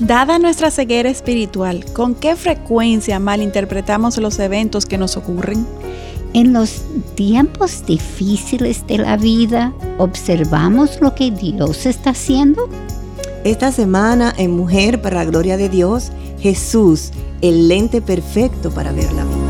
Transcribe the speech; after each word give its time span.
Dada 0.00 0.38
nuestra 0.38 0.70
ceguera 0.70 1.08
espiritual, 1.08 1.86
¿con 1.94 2.14
qué 2.14 2.36
frecuencia 2.36 3.18
malinterpretamos 3.18 4.18
los 4.18 4.38
eventos 4.38 4.84
que 4.84 4.98
nos 4.98 5.16
ocurren? 5.16 5.66
En 6.34 6.52
los 6.52 6.82
tiempos 7.14 7.86
difíciles 7.86 8.86
de 8.86 8.98
la 8.98 9.16
vida, 9.16 9.72
¿observamos 9.96 11.00
lo 11.00 11.14
que 11.14 11.30
Dios 11.30 11.86
está 11.86 12.10
haciendo? 12.10 12.68
Esta 13.42 13.72
semana 13.72 14.34
en 14.36 14.50
Mujer 14.50 15.00
para 15.00 15.16
la 15.16 15.24
Gloria 15.24 15.56
de 15.56 15.70
Dios, 15.70 16.12
Jesús, 16.40 17.10
el 17.40 17.68
lente 17.68 18.02
perfecto 18.02 18.70
para 18.70 18.92
ver 18.92 19.10
la 19.14 19.24
vida. 19.24 19.45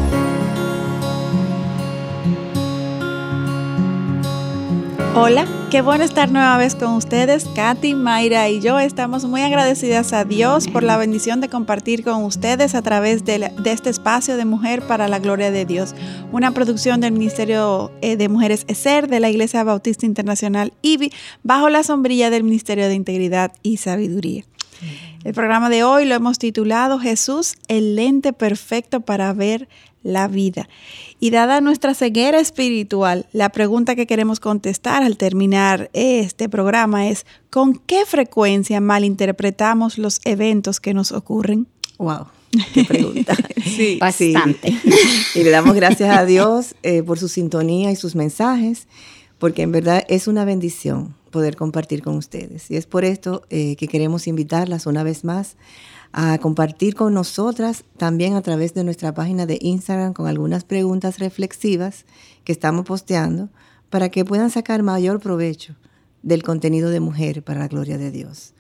Hola, 5.19 5.47
qué 5.71 5.81
bueno 5.81 6.05
estar 6.05 6.31
nueva 6.31 6.59
vez 6.59 6.75
con 6.75 6.93
ustedes. 6.93 7.47
Katy, 7.55 7.95
Mayra 7.95 8.51
y 8.51 8.61
yo 8.61 8.79
estamos 8.79 9.25
muy 9.25 9.41
agradecidas 9.41 10.13
a 10.13 10.27
Dios 10.27 10.69
por 10.69 10.83
la 10.83 10.99
bendición 10.99 11.41
de 11.41 11.49
compartir 11.49 12.05
con 12.05 12.23
ustedes 12.23 12.75
a 12.75 12.83
través 12.83 13.25
de, 13.25 13.51
este 13.65 13.89
espacio 13.89 14.37
de 14.37 14.45
Mujer 14.45 14.87
para 14.87 15.09
la 15.09 15.19
Gloria 15.19 15.51
de 15.51 15.65
Dios, 15.65 15.95
una 16.33 16.53
producción 16.53 17.01
del 17.01 17.13
Ministerio 17.13 17.93
eh, 18.03 18.19
de 18.19 18.29
Mujeres 18.29 18.67
ESER 18.69 19.09
de 19.09 19.21
la 19.21 19.31
Iglesia 19.31 19.65
Bautista 19.65 20.05
Internacional 20.05 20.75
IBI, 20.83 21.11
bajo 21.43 21.71
la 21.71 21.83
sombrilla 21.83 22.29
del 22.29 22.45
Ministerio 22.45 22.87
de 22.87 22.95
Integridad 22.95 23.53
y 23.63 23.79
Sabiduría. 23.79 24.45
El 25.25 25.33
programa 25.33 25.71
de 25.71 25.83
hoy 25.83 26.05
lo 26.05 26.15
hemos 26.15 26.39
titulado 26.39 26.99
Jesús, 26.99 27.57
el 27.69 27.97
lente 27.97 28.35
perfecto 28.35 29.01
para 29.01 29.33
ver 29.33 29.67
la 30.07 30.29
vida. 30.29 30.69
Y 31.19 31.31
dada 31.31 31.61
nuestra 31.61 31.95
ceguera 31.95 32.39
espiritual, 32.41 33.27
la 33.33 33.49
pregunta 33.51 33.97
que 33.97 34.07
queremos 34.07 34.41
contestar 34.41 35.03
al 35.03 35.17
terminar 35.17 35.91
este 35.93 36.49
programa 36.49 37.09
es, 37.09 37.27
¿con 37.51 37.75
qué 37.75 38.05
frecuencia 38.07 38.81
malinterpretamos 38.81 39.99
los 39.99 40.21
eventos 40.25 40.81
que 40.81 40.95
nos 40.95 41.13
ocurren? 41.13 41.67
Wow. 41.99 42.27
Qué 42.73 42.85
pregunta. 42.85 43.35
sí, 43.65 43.99
bastante. 44.01 44.75
Y 45.35 45.43
le 45.43 45.51
damos 45.51 45.75
gracias 45.75 46.17
a 46.17 46.25
Dios 46.25 46.75
eh, 46.83 47.03
por 47.03 47.19
su 47.19 47.29
sintonía 47.29 47.91
y 47.91 47.97
sus 47.97 48.15
mensajes, 48.15 48.87
porque 49.39 49.63
en 49.63 49.73
verdad 49.73 50.05
es 50.09 50.29
una 50.29 50.45
bendición 50.45 51.15
poder 51.31 51.57
compartir 51.57 52.03
con 52.03 52.17
ustedes. 52.17 52.71
Y 52.71 52.77
es 52.77 52.87
por 52.87 53.05
esto 53.05 53.43
eh, 53.51 53.77
que 53.77 53.89
queremos 53.89 54.27
invitarlas 54.27 54.87
una 54.87 55.03
vez 55.03 55.25
más 55.25 55.57
a 56.19 56.39
compartir 56.39 56.95
con 56.95 57.13
nosotras 57.13 57.85
también 57.99 58.37
a 58.37 58.41
través 58.41 58.73
de 58.73 58.85
nuestra 58.85 59.13
página 59.13 59.45
de 59.45 59.59
Instagram 59.61 60.15
con 60.15 60.27
algunas 60.27 60.65
preguntas 60.65 61.19
reflexivas 61.19 62.07
que 62.43 62.53
estamos 62.53 62.87
posteando 62.87 63.51
para 63.91 64.09
que 64.09 64.25
puedan 64.25 64.49
sacar 64.49 64.83
mayor 64.83 65.21
provecho 65.21 65.77
del 66.23 66.43
contenido 66.43 66.89
de 66.89 67.01
mujer 67.01 67.43
para 67.43 67.61
la 67.61 67.69
gloria 67.69 67.99
de 67.99 68.11
Dios. 68.11 68.55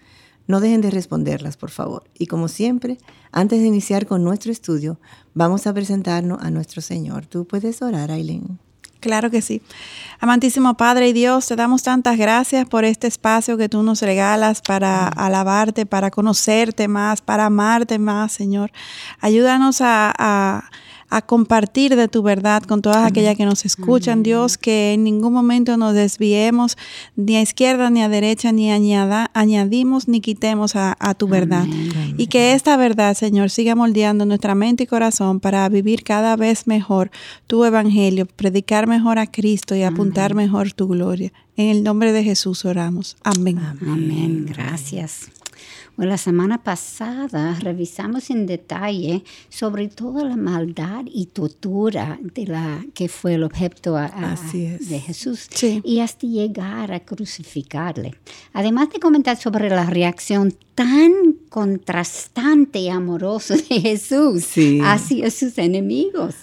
No 0.46 0.60
dejen 0.60 0.82
de 0.82 0.90
responderlas, 0.90 1.56
por 1.56 1.70
favor. 1.70 2.04
Y 2.18 2.27
como 2.27 2.48
siempre, 2.48 2.98
antes 3.32 3.58
de 3.60 3.66
iniciar 3.66 4.06
con 4.06 4.22
nuestro 4.22 4.52
estudio, 4.52 5.00
vamos 5.32 5.66
a 5.66 5.72
presentarnos 5.72 6.42
a 6.42 6.50
nuestro 6.50 6.82
Señor. 6.82 7.24
Tú 7.24 7.46
puedes 7.46 7.80
orar, 7.80 8.10
Aileen. 8.10 8.58
Claro 9.06 9.30
que 9.30 9.40
sí. 9.40 9.62
Amantísimo 10.18 10.76
Padre 10.76 11.10
y 11.10 11.12
Dios, 11.12 11.46
te 11.46 11.54
damos 11.54 11.84
tantas 11.84 12.18
gracias 12.18 12.68
por 12.68 12.84
este 12.84 13.06
espacio 13.06 13.56
que 13.56 13.68
tú 13.68 13.84
nos 13.84 14.02
regalas 14.02 14.62
para 14.62 15.06
alabarte, 15.06 15.86
para 15.86 16.10
conocerte 16.10 16.88
más, 16.88 17.20
para 17.20 17.44
amarte 17.44 18.00
más, 18.00 18.32
Señor. 18.32 18.72
Ayúdanos 19.20 19.80
a, 19.80 20.12
a 20.18 20.70
compartir 21.26 21.96
de 21.96 22.08
tu 22.08 22.22
verdad 22.22 22.62
con 22.62 22.82
todas 22.82 23.06
aquellas 23.06 23.36
que 23.36 23.44
nos 23.44 23.64
escuchan, 23.64 24.22
Dios, 24.22 24.58
que 24.58 24.92
en 24.92 25.04
ningún 25.04 25.32
momento 25.32 25.76
nos 25.76 25.94
desviemos 25.94 26.76
ni 27.16 27.36
a 27.36 27.42
izquierda 27.42 27.90
ni 27.90 28.02
a 28.02 28.08
derecha, 28.08 28.52
ni 28.52 28.70
añada, 28.70 29.30
añadimos 29.34 30.08
ni 30.08 30.20
quitemos 30.20 30.77
a, 30.77 30.96
tu 31.16 31.28
verdad. 31.28 31.66
Y 32.16 32.27
que 32.27 32.52
esta 32.52 32.77
verdad, 32.77 33.14
Señor, 33.14 33.50
siga 33.50 33.74
moldeando 33.74 34.27
nuestra 34.27 34.54
mente 34.54 34.84
y 34.84 34.86
corazón 34.86 35.40
para 35.40 35.68
vivir 35.68 36.02
cada 36.02 36.36
vez 36.36 36.66
mejor 36.66 37.10
tu 37.46 37.64
evangelio, 37.64 38.27
predicar 38.27 38.86
mejor 38.86 39.18
a 39.18 39.27
Cristo 39.27 39.74
y 39.74 39.83
apuntar 39.83 40.34
mejor 40.34 40.72
tu 40.72 40.89
gloria. 40.89 41.33
En 41.56 41.68
el 41.68 41.83
nombre 41.83 42.12
de 42.12 42.22
Jesús 42.22 42.64
oramos. 42.64 43.16
Amén. 43.24 43.58
Amén. 43.58 44.46
Gracias. 44.46 45.30
Bueno, 45.96 46.11
la 46.11 46.18
semana 46.18 46.62
pasada 46.62 47.57
revisamos 47.58 48.29
en 48.29 48.45
detalle 48.45 49.24
sobre 49.48 49.89
toda 49.89 50.24
la 50.24 50.36
maldad 50.36 51.05
y 51.07 51.24
tortura 51.27 52.18
de 52.20 52.46
la 52.46 52.84
que 52.92 53.08
fue 53.08 53.34
el 53.34 53.42
objeto 53.42 53.95
de 53.95 55.01
Jesús 55.01 55.48
y 55.83 56.01
hasta 56.01 56.27
llegar 56.27 56.92
a 56.92 57.01
crucificarle. 57.01 58.14
Además 58.52 58.90
de 58.90 59.01
comentar 59.01 59.39
sobre 59.39 59.70
la 59.70 59.86
reacción 59.86 60.55
tan 60.77 61.33
contrastante 61.48 62.79
y 62.79 62.89
amorosa 62.91 63.57
de 63.57 63.81
Jesús 63.81 64.45
hacia 64.85 65.31
sus 65.31 65.57
enemigos. 65.57 66.35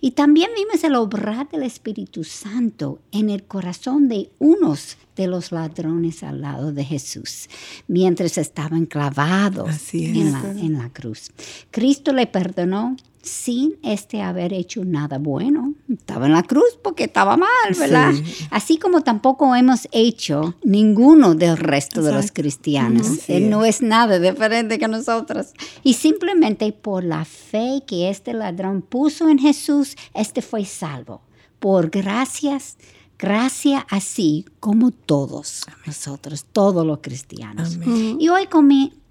Y 0.00 0.12
también 0.12 0.50
vimos 0.56 0.82
el 0.82 0.94
obrar 0.94 1.48
del 1.50 1.62
Espíritu 1.62 2.24
Santo 2.24 3.00
en 3.12 3.28
el 3.28 3.44
corazón 3.44 4.08
de 4.08 4.30
unos 4.38 4.96
de 5.14 5.26
los 5.26 5.52
ladrones 5.52 6.22
al 6.22 6.40
lado 6.40 6.72
de 6.72 6.84
Jesús, 6.84 7.50
mientras 7.86 8.38
estaban 8.38 8.86
clavados 8.86 9.92
en 9.92 10.32
la, 10.32 10.50
en 10.52 10.78
la 10.78 10.88
cruz. 10.88 11.30
Cristo 11.70 12.14
le 12.14 12.26
perdonó 12.26 12.96
sin 13.22 13.78
este 13.82 14.20
haber 14.20 14.52
hecho 14.52 14.84
nada 14.84 15.18
bueno. 15.18 15.74
Estaba 15.88 16.26
en 16.26 16.32
la 16.32 16.42
cruz 16.42 16.78
porque 16.82 17.04
estaba 17.04 17.36
mal, 17.36 17.48
¿verdad? 17.78 18.12
Así 18.50 18.78
como 18.78 19.02
tampoco 19.02 19.54
hemos 19.54 19.88
hecho 19.92 20.56
ninguno 20.64 21.34
del 21.34 21.56
resto 21.56 22.02
de 22.02 22.12
los 22.12 22.32
cristianos. 22.32 23.28
Él 23.28 23.48
no 23.48 23.64
es 23.64 23.80
nada 23.80 24.18
diferente 24.18 24.78
que 24.78 24.88
nosotros. 24.88 25.52
Y 25.82 25.94
simplemente 25.94 26.72
por 26.72 27.04
la 27.04 27.24
fe 27.24 27.82
que 27.86 28.10
este 28.10 28.34
ladrón 28.34 28.82
puso 28.82 29.28
en 29.28 29.38
Jesús, 29.38 29.96
este 30.14 30.42
fue 30.42 30.64
salvo. 30.64 31.22
Por 31.60 31.90
gracias, 31.90 32.76
gracia 33.18 33.86
así 33.88 34.44
como 34.58 34.90
todos 34.90 35.64
nosotros, 35.86 36.44
todos 36.52 36.84
los 36.84 36.98
cristianos. 36.98 37.78
Y 38.18 38.28
hoy 38.28 38.46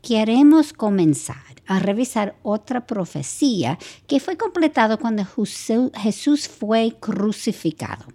queremos 0.01 0.73
comenzar 0.73 1.37
a 1.67 1.79
revisar 1.79 2.35
otra 2.43 2.85
profecía 2.85 3.77
que 4.07 4.19
fue 4.19 4.35
completado 4.35 4.99
cuando 4.99 5.25
Jesús 5.25 6.47
fue 6.49 6.95
crucificado. 6.99 8.05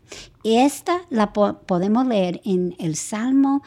Esta 0.44 1.00
la 1.10 1.32
podemos 1.32 2.06
leer 2.06 2.40
en 2.44 2.74
el 2.78 2.96
Salmo 2.96 3.62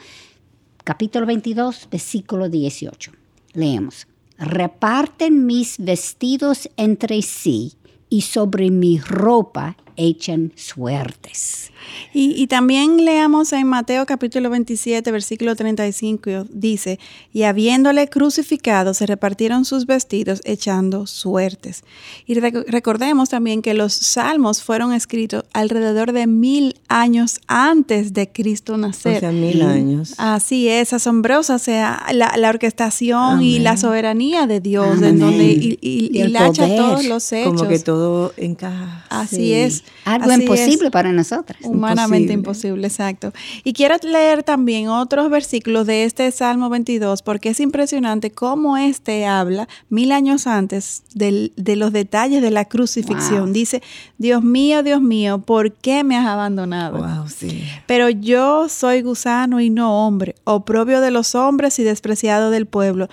capítulo 0.84 1.26
22, 1.26 1.88
versículo 1.90 2.48
18. 2.48 3.12
Leemos, 3.54 4.06
reparten 4.38 5.46
mis 5.46 5.78
vestidos 5.78 6.68
entre 6.76 7.22
sí 7.22 7.74
y 8.08 8.22
sobre 8.22 8.70
mi 8.70 8.98
ropa 8.98 9.76
echan 9.96 10.52
suertes. 10.56 11.70
Y, 12.12 12.46
también 12.48 13.04
leamos 13.04 13.52
en 13.52 13.66
Mateo 13.66 14.04
capítulo 14.04 14.50
27, 14.50 15.10
versículo 15.12 15.54
35, 15.54 16.46
dice, 16.50 16.98
y 17.32 17.44
habiéndole 17.44 18.08
crucificado, 18.08 18.94
se 18.94 19.06
repartieron 19.06 19.64
sus 19.64 19.86
vestidos 19.86 20.40
echando 20.44 21.06
suertes. 21.06 21.84
Y 22.26 22.34
recordemos 22.34 23.28
también 23.28 23.62
que 23.62 23.74
los 23.74 23.92
salmos 23.92 24.62
fueron 24.62 24.92
escritos 24.92 25.44
alrededor 25.52 26.12
de 26.12 26.26
mil 26.26 26.76
años 26.88 27.40
antes 27.46 28.12
de 28.12 28.28
Cristo 28.28 28.76
nacer. 28.76 29.18
O 29.18 29.20
sea, 29.20 29.32
mil 29.32 29.62
años. 29.62 30.14
Así 30.18 30.68
es, 30.68 30.92
asombrosa 30.92 31.58
sea 31.58 32.06
la, 32.12 32.48
orquestación 32.48 33.42
y 33.42 33.60
la 33.60 33.76
soberanía 33.76 34.46
de 34.48 34.60
Dios, 34.60 35.00
en 35.02 35.20
donde 35.20 35.44
y, 35.44 35.78
y, 35.80 36.32
todos 36.32 37.04
los 37.04 37.32
hechos. 37.32 37.54
Como 37.54 37.68
que 37.68 37.78
todo 37.78 38.32
encaja. 38.36 39.06
Así 39.08 39.52
es. 39.52 39.84
Algo 40.04 40.32
imposible 40.32 40.90
para 40.90 41.12
nosotras. 41.12 41.58
Humanamente 41.62 42.32
imposible. 42.32 42.86
exacto. 42.86 43.32
Y 43.64 43.72
quiero 43.72 43.96
leer 44.02 44.42
también 44.42 44.88
otros 44.88 45.30
versículos 45.30 45.86
de 45.86 46.04
este 46.04 46.30
Salmo 46.32 46.70
22, 46.70 47.22
porque 47.22 47.50
es 47.50 47.60
impresionante 47.60 48.30
cómo 48.30 48.76
este 48.76 49.26
habla 49.26 49.68
mil 49.88 50.12
años 50.12 50.46
antes 50.46 51.02
de 51.14 51.76
los 51.76 51.92
detalles 51.92 52.42
de 52.42 52.50
la 52.50 52.64
crucifixión. 52.64 53.52
Dice, 53.52 53.82
Dios 54.18 54.42
mío, 54.42 54.82
Dios 54.82 55.00
mío, 55.02 55.38
¿por 55.38 55.72
qué 55.72 56.02
me 56.04 56.16
has 56.16 56.26
abandonado? 56.26 56.98
Wow, 56.98 57.28
sí. 57.28 57.64
Pero 57.86 58.08
yo 58.08 58.68
soy 58.68 59.02
gusano 59.02 59.60
y 59.60 59.70
no 59.70 60.06
hombre, 60.06 60.34
oprobio 60.44 61.00
de 61.00 61.10
los 61.10 61.34
hombres 61.34 61.78
y 61.78 61.84
despreciado 61.84 62.50
del 62.50 62.66
pueblo. 62.66 63.08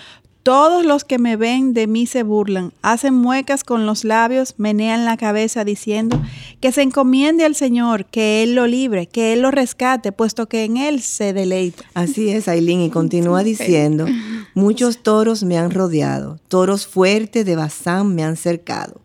Todos 0.47 0.85
los 0.85 1.03
que 1.03 1.19
me 1.19 1.35
ven 1.35 1.73
de 1.73 1.87
mí 1.87 2.07
se 2.07 2.23
burlan, 2.23 2.71
hacen 2.81 3.13
muecas 3.13 3.65
con 3.65 3.85
los 3.85 4.05
labios, 4.05 4.53
menean 4.55 5.03
la 5.03 5.17
cabeza 5.17 5.65
diciendo 5.65 6.21
que 6.61 6.71
se 6.71 6.83
encomiende 6.83 7.43
al 7.43 7.53
Señor, 7.53 8.05
que 8.05 8.43
Él 8.43 8.55
lo 8.55 8.65
libre, 8.65 9.07
que 9.07 9.33
Él 9.33 9.41
lo 9.41 9.51
rescate, 9.51 10.13
puesto 10.13 10.47
que 10.47 10.63
en 10.63 10.77
Él 10.77 11.01
se 11.01 11.33
deleita. 11.33 11.83
Así 11.95 12.29
es, 12.29 12.47
Aileen, 12.47 12.79
y 12.79 12.89
continúa 12.89 13.43
diciendo, 13.43 14.05
muchos 14.53 15.03
toros 15.03 15.43
me 15.43 15.57
han 15.57 15.69
rodeado, 15.69 16.39
toros 16.47 16.87
fuertes 16.87 17.45
de 17.45 17.57
Bazán 17.57 18.15
me 18.15 18.23
han 18.23 18.37
cercado. 18.37 19.01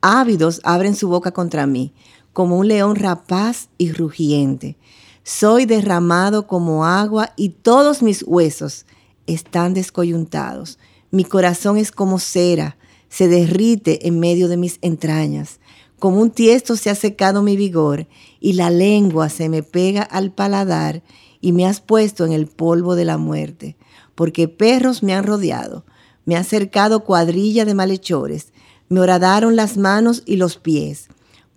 Ávidos 0.00 0.60
abren 0.62 0.94
su 0.94 1.08
boca 1.08 1.32
contra 1.32 1.66
mí, 1.66 1.92
como 2.32 2.56
un 2.56 2.68
león 2.68 2.94
rapaz 2.94 3.68
y 3.78 3.90
rugiente. 3.90 4.76
Soy 5.24 5.66
derramado 5.66 6.46
como 6.46 6.86
agua 6.86 7.32
y 7.34 7.48
todos 7.48 8.00
mis 8.00 8.22
huesos 8.22 8.86
están 9.26 9.74
descoyuntados. 9.74 10.78
Mi 11.14 11.22
corazón 11.22 11.76
es 11.76 11.92
como 11.92 12.18
cera, 12.18 12.76
se 13.08 13.28
derrite 13.28 14.08
en 14.08 14.18
medio 14.18 14.48
de 14.48 14.56
mis 14.56 14.80
entrañas. 14.82 15.60
Como 16.00 16.20
un 16.20 16.32
tiesto 16.32 16.74
se 16.74 16.90
ha 16.90 16.96
secado 16.96 17.40
mi 17.40 17.56
vigor 17.56 18.08
y 18.40 18.54
la 18.54 18.68
lengua 18.68 19.28
se 19.28 19.48
me 19.48 19.62
pega 19.62 20.02
al 20.02 20.32
paladar 20.32 21.04
y 21.40 21.52
me 21.52 21.66
has 21.66 21.80
puesto 21.80 22.24
en 22.24 22.32
el 22.32 22.48
polvo 22.48 22.96
de 22.96 23.04
la 23.04 23.16
muerte, 23.16 23.76
porque 24.16 24.48
perros 24.48 25.04
me 25.04 25.14
han 25.14 25.22
rodeado, 25.22 25.84
me 26.24 26.34
ha 26.34 26.42
cercado 26.42 27.04
cuadrilla 27.04 27.64
de 27.64 27.74
malhechores, 27.74 28.52
me 28.88 28.98
horadaron 28.98 29.54
las 29.54 29.76
manos 29.76 30.24
y 30.26 30.34
los 30.34 30.56
pies. 30.56 31.06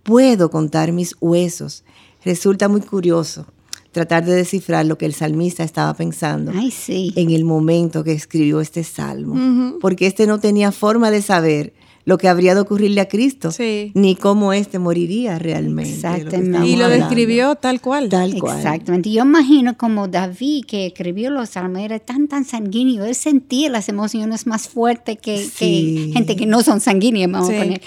Puedo 0.04 0.52
contar 0.52 0.92
mis 0.92 1.16
huesos. 1.20 1.84
Resulta 2.24 2.68
muy 2.68 2.82
curioso 2.82 3.48
tratar 3.98 4.26
de 4.26 4.36
descifrar 4.36 4.86
lo 4.86 4.96
que 5.00 5.08
el 5.08 5.16
salmista 5.16 5.64
estaba 5.64 5.92
pensando 5.96 6.52
en 6.52 7.32
el 7.32 7.46
momento 7.46 8.04
que 8.04 8.12
escribió 8.12 8.62
este 8.62 8.84
salmo, 8.84 9.80
porque 9.82 10.06
este 10.06 10.28
no 10.28 10.40
tenía 10.40 10.72
forma 10.72 11.10
de 11.10 11.24
saber 11.24 11.74
lo 12.06 12.20
que 12.20 12.28
habría 12.28 12.54
de 12.54 12.62
ocurrirle 12.62 13.02
a 13.02 13.08
Cristo, 13.08 13.50
ni 13.96 14.16
cómo 14.16 14.54
éste 14.54 14.78
moriría 14.78 15.40
realmente. 15.40 15.96
Exactamente. 15.96 16.68
y 16.68 16.76
lo 16.76 16.90
describió 16.90 17.56
tal 17.56 17.82
cual. 17.82 18.08
Tal 18.10 18.40
cual. 18.40 18.58
Exactamente. 18.58 19.10
Yo 19.10 19.24
imagino 19.24 19.76
como 19.76 20.08
David, 20.08 20.66
que 20.66 20.86
escribió 20.86 21.32
los 21.32 21.50
salmos, 21.50 21.82
era 21.82 21.98
tan, 21.98 22.28
tan 22.28 22.46
sanguíneo, 22.46 23.04
él 23.04 23.16
sentía 23.16 23.72
las 23.72 23.90
emociones 23.90 24.46
más 24.46 24.70
fuertes 24.70 25.18
que, 25.20 25.40
gente 26.14 26.36
que 26.36 26.46
no 26.46 26.62
son 26.62 26.82
sanguíneas, 26.82 27.32
vamos 27.32 27.50
a 27.50 27.58
poner. 27.58 27.82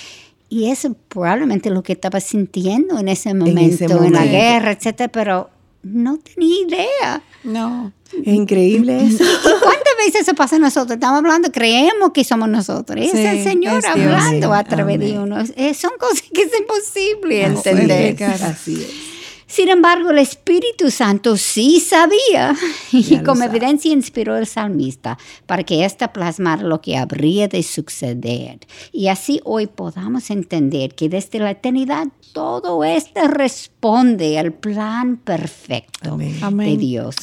Y 0.48 0.64
eso 0.64 0.96
probablemente 1.08 1.70
lo 1.70 1.84
que 1.84 1.92
estaba 1.92 2.18
sintiendo 2.18 2.98
en 2.98 3.06
ese 3.06 3.32
momento, 3.32 3.84
en, 3.84 4.04
en 4.06 4.12
la 4.12 4.26
guerra, 4.26 4.72
etcétera, 4.72 5.08
pero 5.12 5.50
no 5.82 6.18
tenía 6.18 6.62
idea. 6.66 7.22
No. 7.44 7.92
Es 8.12 8.34
increíble 8.34 9.04
eso. 9.04 9.24
¿Cuántas 9.42 9.96
veces 9.98 10.22
eso 10.22 10.34
pasa 10.34 10.56
a 10.56 10.58
nosotros? 10.58 10.96
Estamos 10.96 11.18
hablando, 11.18 11.50
creemos 11.52 12.10
que 12.12 12.24
somos 12.24 12.48
nosotros. 12.48 12.98
Es 13.00 13.14
el 13.14 13.42
Señor 13.42 13.84
hablando 13.86 14.52
a 14.52 14.64
través 14.64 14.98
de 14.98 15.18
uno. 15.18 15.36
son 15.46 15.92
cosas 15.98 16.22
que 16.32 16.42
es 16.42 16.52
imposible 16.58 17.44
entender. 17.44 18.22
Así 18.24 18.74
es. 18.74 19.09
Sin 19.50 19.68
embargo, 19.68 20.10
el 20.10 20.18
Espíritu 20.18 20.92
Santo 20.92 21.36
sí 21.36 21.80
sabía. 21.80 22.54
Y 22.92 23.18
como 23.24 23.42
evidencia 23.42 23.92
inspiró 23.92 24.34
al 24.34 24.46
salmista 24.46 25.18
para 25.46 25.64
que 25.64 25.84
ésta 25.84 26.12
plasmara 26.12 26.62
lo 26.62 26.80
que 26.80 26.96
habría 26.96 27.48
de 27.48 27.62
suceder. 27.62 28.60
Y 28.92 29.08
así 29.08 29.40
hoy 29.44 29.66
podamos 29.66 30.30
entender 30.30 30.94
que 30.94 31.08
desde 31.08 31.40
la 31.40 31.50
eternidad 31.50 32.08
todo 32.32 32.84
esto 32.84 33.26
responde 33.26 34.38
al 34.38 34.52
plan 34.52 35.16
perfecto 35.16 36.16
de 36.16 36.76
Dios. 36.76 37.16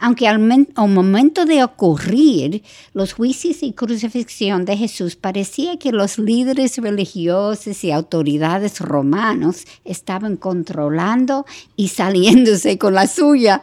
Aunque 0.00 0.28
al, 0.28 0.68
al, 0.74 0.88
momento 0.88 1.44
de 1.44 1.62
ocurrir 1.62 2.62
los 2.94 3.12
juicios 3.12 3.62
y 3.62 3.72
crucifixión 3.72 4.64
de 4.64 4.76
Jesús 4.76 5.16
parecía 5.16 5.78
que 5.78 5.92
los 5.92 6.18
líderes 6.18 6.78
religiosos 6.78 7.84
y 7.84 7.90
autoridades 7.90 8.80
romanos 8.80 9.64
estaban 9.84 10.36
controlando 10.36 11.44
y 11.74 11.88
saliéndose 11.88 12.78
con 12.78 12.94
la 12.94 13.06
suya, 13.06 13.60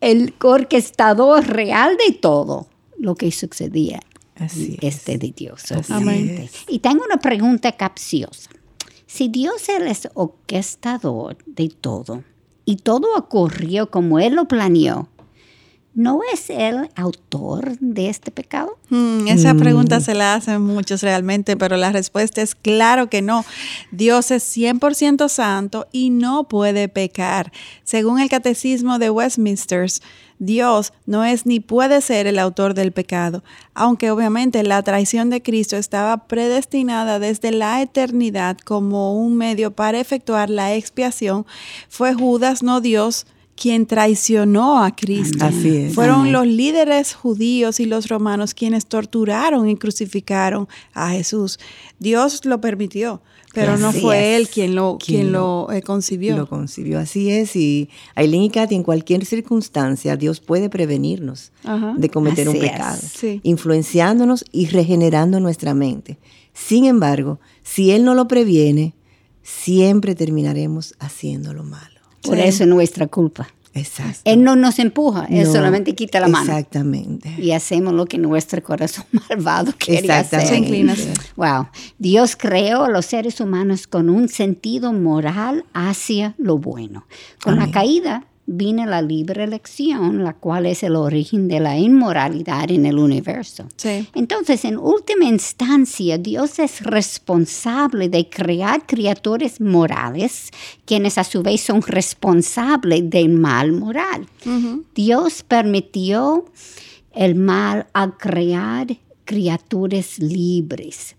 el 0.00 0.34
orquestador 0.42 1.46
real 1.46 1.96
de 2.06 2.14
todo 2.14 2.68
lo 2.98 3.14
que 3.14 3.32
sucedía. 3.32 4.00
Así 4.36 4.76
este 4.82 5.18
de 5.18 5.32
Dios. 5.34 5.62
Y 6.68 6.80
tengo 6.80 7.04
una 7.04 7.16
pregunta 7.16 7.72
capciosa. 7.72 8.50
Si 9.06 9.28
Dios 9.28 9.68
es 9.68 10.04
el 10.04 10.10
orquestador 10.14 11.38
de 11.46 11.68
todo 11.68 12.22
y 12.64 12.76
todo 12.76 13.16
ocurrió 13.16 13.90
como 13.90 14.18
Él 14.18 14.34
lo 14.34 14.46
planeó, 14.46 15.08
¿no 15.96 16.20
es 16.30 16.50
Él 16.50 16.90
autor 16.94 17.78
de 17.80 18.08
este 18.08 18.30
pecado? 18.30 18.78
Mm, 18.90 19.28
esa 19.28 19.54
mm. 19.54 19.58
pregunta 19.58 20.00
se 20.00 20.14
la 20.14 20.34
hacen 20.34 20.60
muchos 20.60 21.02
realmente, 21.02 21.56
pero 21.56 21.76
la 21.76 21.90
respuesta 21.90 22.42
es 22.42 22.54
claro 22.54 23.08
que 23.08 23.22
no. 23.22 23.44
Dios 23.90 24.30
es 24.30 24.44
100% 24.56 25.28
santo 25.28 25.88
y 25.90 26.10
no 26.10 26.44
puede 26.44 26.88
pecar. 26.88 27.50
Según 27.82 28.20
el 28.20 28.28
Catecismo 28.28 28.98
de 28.98 29.08
Westminster, 29.10 29.86
Dios 30.38 30.92
no 31.06 31.24
es 31.24 31.46
ni 31.46 31.60
puede 31.60 32.02
ser 32.02 32.26
el 32.26 32.38
autor 32.38 32.74
del 32.74 32.92
pecado, 32.92 33.42
aunque 33.72 34.10
obviamente 34.10 34.62
la 34.64 34.82
traición 34.82 35.30
de 35.30 35.42
Cristo 35.42 35.76
estaba 35.78 36.26
predestinada 36.26 37.18
desde 37.18 37.52
la 37.52 37.80
eternidad 37.80 38.58
como 38.58 39.18
un 39.18 39.34
medio 39.36 39.70
para 39.70 39.98
efectuar 39.98 40.50
la 40.50 40.74
expiación, 40.74 41.46
fue 41.88 42.12
Judas, 42.12 42.62
no 42.62 42.82
Dios, 42.82 43.26
quien 43.56 43.86
traicionó 43.86 44.84
a 44.84 44.94
Cristo. 44.94 45.48
Fueron 45.92 46.30
los 46.30 46.46
líderes 46.46 47.14
judíos 47.14 47.80
y 47.80 47.86
los 47.86 48.08
romanos 48.08 48.54
quienes 48.54 48.86
torturaron 48.86 49.68
y 49.68 49.76
crucificaron 49.76 50.68
a 50.92 51.10
Jesús. 51.10 51.58
Dios 51.98 52.44
lo 52.44 52.60
permitió, 52.60 53.22
pero 53.54 53.78
no 53.78 53.92
fue 53.92 54.36
él 54.36 54.48
quien 54.48 54.74
lo, 54.74 54.98
quien, 54.98 55.32
lo, 55.32 55.72
eh, 55.72 55.80
concibió. 55.80 56.36
Lo 56.36 56.46
concibió, 56.46 56.98
así 56.98 57.30
es. 57.30 57.56
Y 57.56 57.88
Aileen 58.14 58.42
y 58.42 58.50
Katy, 58.50 58.74
en 58.74 58.82
cualquier 58.82 59.24
circunstancia, 59.24 60.16
Dios 60.16 60.40
puede 60.40 60.68
prevenirnos 60.68 61.50
de 61.96 62.10
cometer 62.10 62.50
un 62.50 62.58
pecado, 62.58 63.00
influenciándonos 63.42 64.44
y 64.52 64.66
regenerando 64.66 65.40
nuestra 65.40 65.72
mente. 65.72 66.18
Sin 66.52 66.84
embargo, 66.84 67.40
si 67.62 67.90
Él 67.90 68.04
no 68.04 68.14
lo 68.14 68.28
previene, 68.28 68.94
siempre 69.42 70.14
terminaremos 70.14 70.94
haciendo 70.98 71.54
lo 71.54 71.64
malo. 71.64 71.95
Por 72.26 72.38
eso 72.38 72.64
es 72.64 72.68
nuestra 72.68 73.06
culpa. 73.06 73.48
Exacto. 73.76 74.20
Él 74.24 74.42
no 74.42 74.56
nos 74.56 74.78
empuja, 74.78 75.26
Él 75.28 75.46
solamente 75.46 75.94
quita 75.94 76.18
la 76.18 76.28
mano. 76.28 76.50
Exactamente. 76.50 77.34
Y 77.36 77.52
hacemos 77.52 77.92
lo 77.92 78.06
que 78.06 78.16
nuestro 78.16 78.62
corazón 78.62 79.04
malvado 79.28 79.72
quería 79.78 80.20
hacer. 80.20 80.62
Wow. 81.36 81.68
Dios 81.98 82.36
creó 82.36 82.84
a 82.84 82.88
los 82.88 83.04
seres 83.04 83.38
humanos 83.38 83.86
con 83.86 84.08
un 84.08 84.28
sentido 84.28 84.94
moral 84.94 85.64
hacia 85.74 86.34
lo 86.38 86.56
bueno. 86.56 87.06
Con 87.42 87.58
la 87.58 87.70
caída, 87.70 88.24
vino 88.46 88.86
la 88.86 89.02
libre 89.02 89.44
elección, 89.44 90.22
la 90.22 90.32
cual 90.32 90.66
es 90.66 90.82
el 90.82 90.96
origen 90.96 91.48
de 91.48 91.60
la 91.60 91.76
inmoralidad 91.76 92.70
en 92.70 92.86
el 92.86 92.98
universo. 92.98 93.66
Entonces, 94.14 94.64
en 94.64 94.78
última 94.78 95.24
instancia, 95.24 96.16
Dios 96.16 96.58
es 96.58 96.82
responsable 96.82 98.08
de 98.08 98.28
crear 98.28 98.86
criaturas 98.86 99.60
morales, 99.60 100.50
quienes 100.84 101.18
a 101.18 101.24
su 101.24 101.42
vez 101.42 101.60
son 101.60 101.82
responsables 101.82 103.10
del 103.10 103.30
mal 103.30 103.72
moral. 103.72 104.26
Dios 104.94 105.42
permitió 105.42 106.44
el 107.12 107.34
mal 107.34 107.86
al 107.92 108.16
crear 108.16 108.86
criaturas 109.24 110.18
libres 110.20 111.16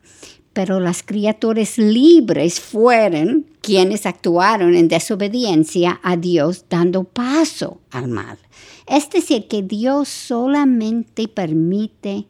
pero 0.57 0.79
las 0.79 1.03
criaturas 1.03 1.77
libres 1.77 2.59
fueron 2.59 3.45
quienes 3.61 4.07
actuaron 4.07 4.73
en 4.73 4.87
desobediencia 4.87 5.99
a 6.01 6.17
Dios 6.17 6.65
dando 6.67 7.03
paso 7.03 7.79
al 7.91 8.07
mal. 8.07 8.39
Es 8.87 9.07
decir, 9.11 9.47
que 9.47 9.61
Dios 9.61 10.09
solamente 10.09 11.27
permite 11.27 12.25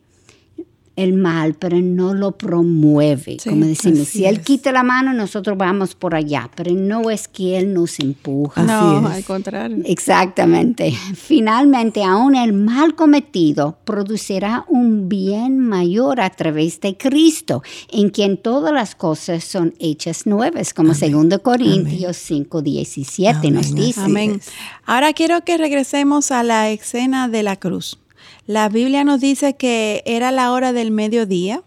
el 0.97 1.13
mal, 1.13 1.53
pero 1.53 1.79
no 1.79 2.13
lo 2.15 2.33
promueve. 2.33 3.37
como 3.43 3.65
decimos, 3.65 4.07
si 4.07 4.25
Él 4.25 4.41
quita 4.41 4.71
la 4.71 4.83
mano, 4.83 5.13
nosotros 5.13 5.55
vamos 5.57 5.93
por 5.93 6.15
allá, 6.15 6.49
pero 6.55 6.71
no 6.73 7.09
es 7.11 7.27
que 7.27 7.57
Él 7.57 7.73
nos 7.73 7.99
empuja. 7.99 8.63
No, 8.63 9.07
al 9.07 9.23
contrario. 9.23 9.77
Exactamente. 9.85 10.91
Finalmente, 11.15 12.03
aún 12.03 12.35
el 12.35 12.51
mal 12.51 12.95
cometido 12.95 13.77
producirá 13.85 14.65
un 14.67 15.07
bien 15.07 15.59
mayor 15.59 16.19
a 16.19 16.31
través 16.31 16.81
de 16.81 16.97
Cristo, 16.97 17.61
en 17.91 18.09
quien 18.09 18.37
todas 18.37 18.73
las 18.73 18.95
cosas 18.95 19.43
son 19.43 19.75
hechas 19.79 20.25
nuevas, 20.25 20.73
como 20.73 20.95
segundo 20.95 21.37
2 21.37 21.43
Corintios 21.43 22.17
5, 22.17 22.63
17 22.63 23.51
nos 23.51 23.75
dice. 23.75 24.01
Amén. 24.01 24.41
Ahora 24.85 25.13
quiero 25.13 25.41
que 25.45 25.57
regresemos 25.57 26.31
a 26.31 26.41
la 26.41 26.71
escena 26.71 27.27
de 27.27 27.43
la 27.43 27.55
cruz. 27.55 27.99
La 28.47 28.69
Biblia 28.69 29.03
nos 29.03 29.19
dice 29.19 29.55
que 29.55 30.01
era 30.05 30.31
la 30.31 30.53
hora 30.53 30.73
del 30.73 30.89
mediodía 30.89 31.61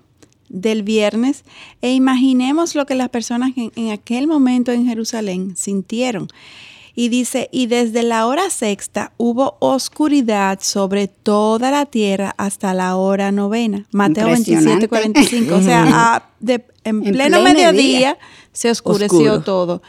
del 0.48 0.82
viernes 0.82 1.44
e 1.82 1.92
imaginemos 1.92 2.74
lo 2.74 2.86
que 2.86 2.94
las 2.94 3.10
personas 3.10 3.52
en, 3.54 3.90
aquel 3.90 4.26
momento 4.26 4.72
en 4.72 4.86
Jerusalén 4.86 5.56
sintieron. 5.56 6.28
Y 6.96 7.08
dice, 7.08 7.48
y 7.52 7.66
desde 7.66 8.02
la 8.02 8.26
hora 8.26 8.50
sexta 8.50 9.12
hubo 9.16 9.56
oscuridad 9.60 10.58
sobre 10.60 11.06
toda 11.06 11.70
la 11.70 11.86
tierra 11.86 12.34
hasta 12.36 12.74
la 12.74 12.96
hora 12.96 13.30
novena. 13.30 13.86
Mateo 13.92 14.26
27, 14.26 14.88
45. 14.88 15.54
O 15.54 15.62
sea, 15.62 16.28
en, 16.84 17.02
pleno, 17.02 17.42
mediodía 17.42 18.16
se 18.52 18.70
oscureció 18.70 19.42
todo. 19.42 19.80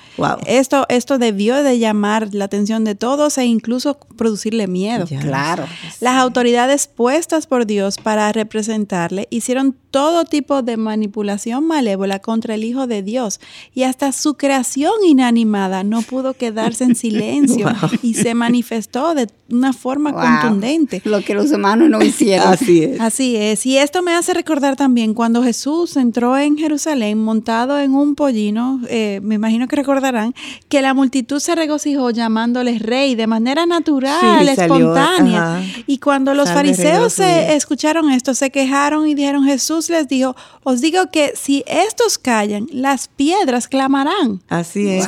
Esto, 0.46 0.86
esto 0.90 1.18
debió 1.18 1.64
de 1.64 1.80
llamar 1.80 2.34
la 2.34 2.46
atención 2.46 2.84
de 2.84 2.94
todos 2.96 3.38
e 3.38 3.46
incluso 3.46 3.98
producirle 4.18 4.68
miedo. 4.68 5.06
Claro. 5.08 5.66
Las 6.00 6.18
autoridades 6.18 6.88
puestas 6.88 7.48
por 7.48 7.66
Dios 7.66 7.98
para 7.98 8.32
representarle 8.32 9.28
hicieron 9.32 9.76
todo 9.90 10.24
tipo 10.24 10.62
de 10.62 10.78
manipulación 10.78 11.66
malévola 11.66 12.20
contra 12.20 12.56
el 12.56 12.64
Hijo 12.64 12.88
de 12.88 13.04
Dios 13.04 13.42
y 13.74 13.84
hasta 13.84 14.14
su 14.14 14.36
creación 14.36 14.94
inanimada 15.06 15.84
no 15.84 16.02
pudo 16.02 16.34
quedarse 16.34 16.86
en 16.86 16.96
silencio 16.96 17.68
y 18.02 18.14
se 18.14 18.34
manifestó 18.36 19.16
de 19.16 19.28
una 19.50 19.74
forma 19.74 20.14
contundente. 20.14 21.02
Lo 21.04 21.22
que 21.22 21.34
los 21.34 21.52
humanos 21.52 21.90
no 21.90 22.02
hicieron. 22.02 22.48
Así 22.54 22.84
es. 22.84 23.02
Así 23.02 23.36
es. 23.36 23.66
Y 23.66 23.78
esto 23.80 24.02
me 24.02 24.14
hace 24.14 24.34
recordar 24.34 24.78
también 24.78 25.14
cuando 25.14 25.44
Jesús 25.44 25.98
entró 25.98 26.38
en 26.38 26.58
Jerusalén 26.58 26.81
montado 27.16 27.80
en 27.80 27.94
un 27.94 28.16
pollino, 28.16 28.82
eh, 28.90 29.20
me 29.24 29.36
imagino 29.36 29.68
que 29.68 29.76
recordarán, 29.76 30.34
que 30.70 30.82
la 30.82 30.94
multitud 30.94 31.40
se 31.40 31.56
regocijó 31.56 32.10
llamándole 32.12 32.80
rey 32.80 33.16
de 33.16 33.28
manera 33.28 33.66
natural, 33.66 34.48
espontánea. 34.48 35.64
y 35.88 35.98
cuando 36.00 36.34
los 36.34 36.50
fariseos 36.52 37.14
se 37.14 37.56
escucharon 37.56 38.12
esto, 38.12 38.34
se 38.34 38.50
quejaron 38.50 39.08
y 39.08 39.16
dijeron, 39.16 39.46
Jesús, 39.46 39.90
les 39.90 40.08
dijo, 40.08 40.36
os 40.64 40.82
digo 40.82 41.10
que 41.12 41.34
si 41.36 41.64
estos 41.68 42.18
callan, 42.18 42.68
las 42.72 43.08
piedras 43.08 43.68
clamarán. 43.68 44.42
Así 44.50 44.88
es. 44.90 45.08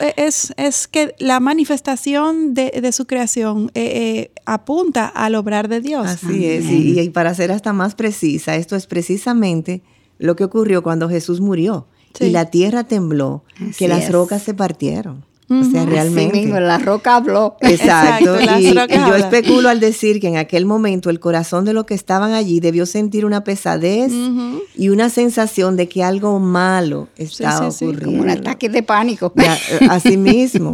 E, 0.00 0.14
es, 0.56 0.88
que 0.88 1.14
la 1.18 1.40
manifestación 1.40 2.54
de, 2.54 2.92
su 2.92 3.06
creación 3.06 3.70
eh, 3.74 3.82
eh, 3.84 4.30
apunta 4.44 5.06
al 5.06 5.34
obrar 5.34 5.68
de 5.68 5.80
Dios. 5.80 6.06
Así 6.06 6.46
es. 6.46 6.64
Y, 6.68 7.10
para 7.10 7.34
ser 7.34 7.52
hasta 7.52 7.72
más 7.72 7.94
precisa, 7.94 8.56
esto 8.56 8.76
es 8.76 8.86
precisamente 8.86 9.82
lo 10.22 10.36
que 10.36 10.44
ocurrió 10.44 10.82
cuando 10.82 11.08
Jesús 11.08 11.40
murió. 11.40 11.86
Y 12.20 12.30
la 12.30 12.46
tierra 12.46 12.84
tembló, 12.84 13.42
que 13.78 13.88
las 13.88 14.12
rocas 14.12 14.42
se 14.42 14.54
partieron. 14.54 15.24
O 15.48 15.64
sea, 15.64 15.84
realmente. 15.84 16.46
la 16.46 16.78
roca 16.78 17.16
habló. 17.16 17.56
Exacto. 17.60 18.36
y, 18.58 18.72
yo 18.72 19.16
especulo 19.16 19.68
al 19.68 19.80
decir 19.80 20.18
que 20.20 20.28
en 20.28 20.36
aquel 20.36 20.64
momento 20.64 21.10
el 21.10 21.20
corazón 21.20 21.64
de 21.64 21.74
los 21.74 21.84
que 21.84 21.94
estaban 21.94 22.32
allí 22.32 22.60
debió 22.60 22.86
sentir 22.86 23.26
una 23.26 23.44
pesadez 23.44 24.12
y 24.74 24.88
una 24.88 25.10
sensación 25.10 25.76
de 25.76 25.88
que 25.88 26.04
algo 26.04 26.38
malo 26.38 27.08
estaba 27.16 27.68
ocurriendo. 27.68 28.06
Como 28.06 28.22
un 28.22 28.30
ataque 28.30 28.68
de 28.68 28.82
pánico. 28.82 29.32
Eh, 29.36 29.86
así 29.90 30.16
mismo. 30.16 30.72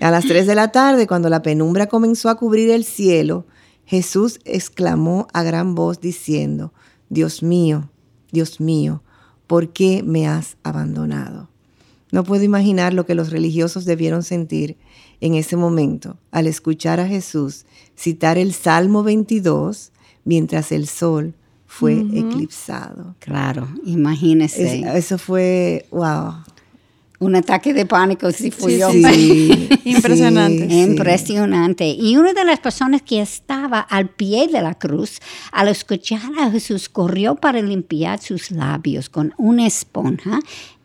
A 0.00 0.10
las 0.10 0.24
3 0.24 0.46
de 0.46 0.54
la 0.54 0.68
tarde, 0.68 1.06
cuando 1.06 1.28
la 1.28 1.42
penumbra 1.42 1.88
comenzó 1.88 2.30
a 2.30 2.36
cubrir 2.36 2.70
el 2.70 2.84
cielo, 2.84 3.46
Jesús 3.84 4.40
exclamó 4.44 5.26
a 5.34 5.42
gran 5.42 5.74
voz 5.74 6.00
diciendo, 6.00 6.72
Dios 7.10 7.42
mío, 7.42 7.90
Dios 8.34 8.60
mío, 8.60 9.02
¿por 9.46 9.70
qué 9.70 10.02
me 10.02 10.28
has 10.28 10.58
abandonado? 10.62 11.48
No 12.12 12.22
puedo 12.24 12.44
imaginar 12.44 12.92
lo 12.92 13.06
que 13.06 13.14
los 13.14 13.30
religiosos 13.30 13.86
debieron 13.86 14.22
sentir 14.22 14.76
en 15.22 15.34
ese 15.34 15.56
momento 15.56 16.18
al 16.30 16.46
escuchar 16.46 17.00
a 17.00 17.08
Jesús 17.08 17.64
citar 17.96 18.36
el 18.36 18.52
Salmo 18.52 19.02
22 19.02 19.90
mientras 20.24 20.70
el 20.70 20.86
sol 20.86 21.34
fue 21.66 21.94
eclipsado. 22.12 23.16
Claro, 23.18 23.66
imagínese. 23.84 24.84
eso 24.96 25.18
fue, 25.18 25.86
wow. 25.90 26.34
Un 27.24 27.36
ataque 27.36 27.72
de 27.72 27.86
pánico, 27.86 28.30
sí 28.32 28.50
fui 28.50 28.78
yo. 28.78 28.90
Impresionante. 29.84 30.66
Impresionante. 30.74 31.86
Y 31.88 32.18
una 32.18 32.34
de 32.34 32.44
las 32.44 32.60
personas 32.60 33.00
que 33.00 33.22
estaba 33.22 33.80
al 33.80 34.10
pie 34.10 34.46
de 34.46 34.60
la 34.60 34.74
cruz, 34.74 35.20
al 35.50 35.68
escuchar 35.68 36.20
a 36.38 36.50
Jesús, 36.50 36.90
corrió 36.90 37.34
para 37.34 37.62
limpiar 37.62 38.20
sus 38.20 38.50
labios 38.50 39.08
con 39.08 39.32
una 39.38 39.66
esponja 39.66 40.40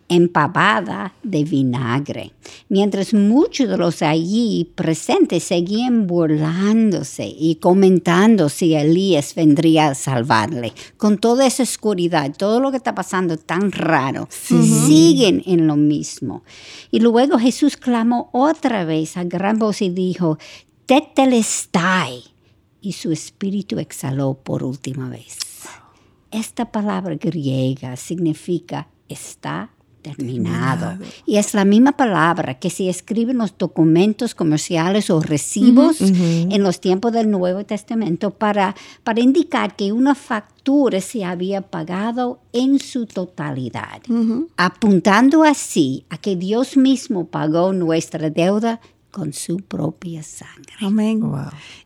empapada 0.09 1.13
de 1.23 1.43
vinagre, 1.43 2.33
mientras 2.67 3.13
muchos 3.13 3.69
de 3.69 3.77
los 3.77 4.01
allí 4.01 4.69
presentes 4.75 5.43
seguían 5.43 6.07
burlándose 6.07 7.27
y 7.27 7.55
comentando 7.55 8.49
si 8.49 8.73
Elías 8.73 9.35
vendría 9.35 9.89
a 9.89 9.95
salvarle. 9.95 10.73
Con 10.97 11.19
toda 11.19 11.45
esa 11.45 11.63
oscuridad, 11.63 12.35
todo 12.35 12.59
lo 12.59 12.71
que 12.71 12.77
está 12.77 12.95
pasando 12.95 13.37
tan 13.37 13.71
raro, 13.71 14.27
siguen 14.31 15.43
en 15.45 15.67
lo 15.67 15.75
mismo. 15.75 16.43
Y 16.91 16.99
luego 16.99 17.37
Jesús 17.37 17.77
clamó 17.77 18.29
otra 18.33 18.83
vez 18.83 19.15
a 19.15 19.23
gran 19.23 19.59
voz 19.59 19.81
y 19.81 19.89
dijo, 19.89 20.37
Tetelestai. 20.85 22.23
Y 22.81 22.93
su 22.93 23.11
espíritu 23.11 23.77
exhaló 23.77 24.35
por 24.35 24.63
última 24.63 25.09
vez. 25.09 25.37
Esta 26.31 26.71
palabra 26.71 27.15
griega 27.15 27.95
significa 27.97 28.87
está 29.09 29.71
terminado. 30.01 30.97
Y 31.25 31.37
es 31.37 31.53
la 31.53 31.65
misma 31.65 31.93
palabra 31.93 32.59
que 32.59 32.69
se 32.69 32.89
escribe 32.89 33.31
en 33.31 33.39
los 33.39 33.57
documentos 33.57 34.35
comerciales 34.35 35.09
o 35.09 35.21
recibos 35.21 36.01
en 36.01 36.63
los 36.63 36.81
tiempos 36.81 37.11
del 37.13 37.29
Nuevo 37.29 37.63
Testamento 37.65 38.31
para, 38.31 38.75
para 39.03 39.21
indicar 39.21 39.75
que 39.75 39.91
una 39.91 40.15
factura 40.15 41.01
se 41.01 41.25
había 41.25 41.61
pagado 41.61 42.39
en 42.53 42.79
su 42.79 43.05
totalidad, 43.05 44.01
apuntando 44.57 45.43
así 45.43 46.05
a 46.09 46.17
que 46.17 46.35
Dios 46.35 46.77
mismo 46.77 47.27
pagó 47.27 47.73
nuestra 47.73 48.29
deuda 48.29 48.79
con 49.11 49.33
su 49.33 49.57
propia 49.57 50.23
sangre. 50.23 50.73
Amén. 50.81 51.21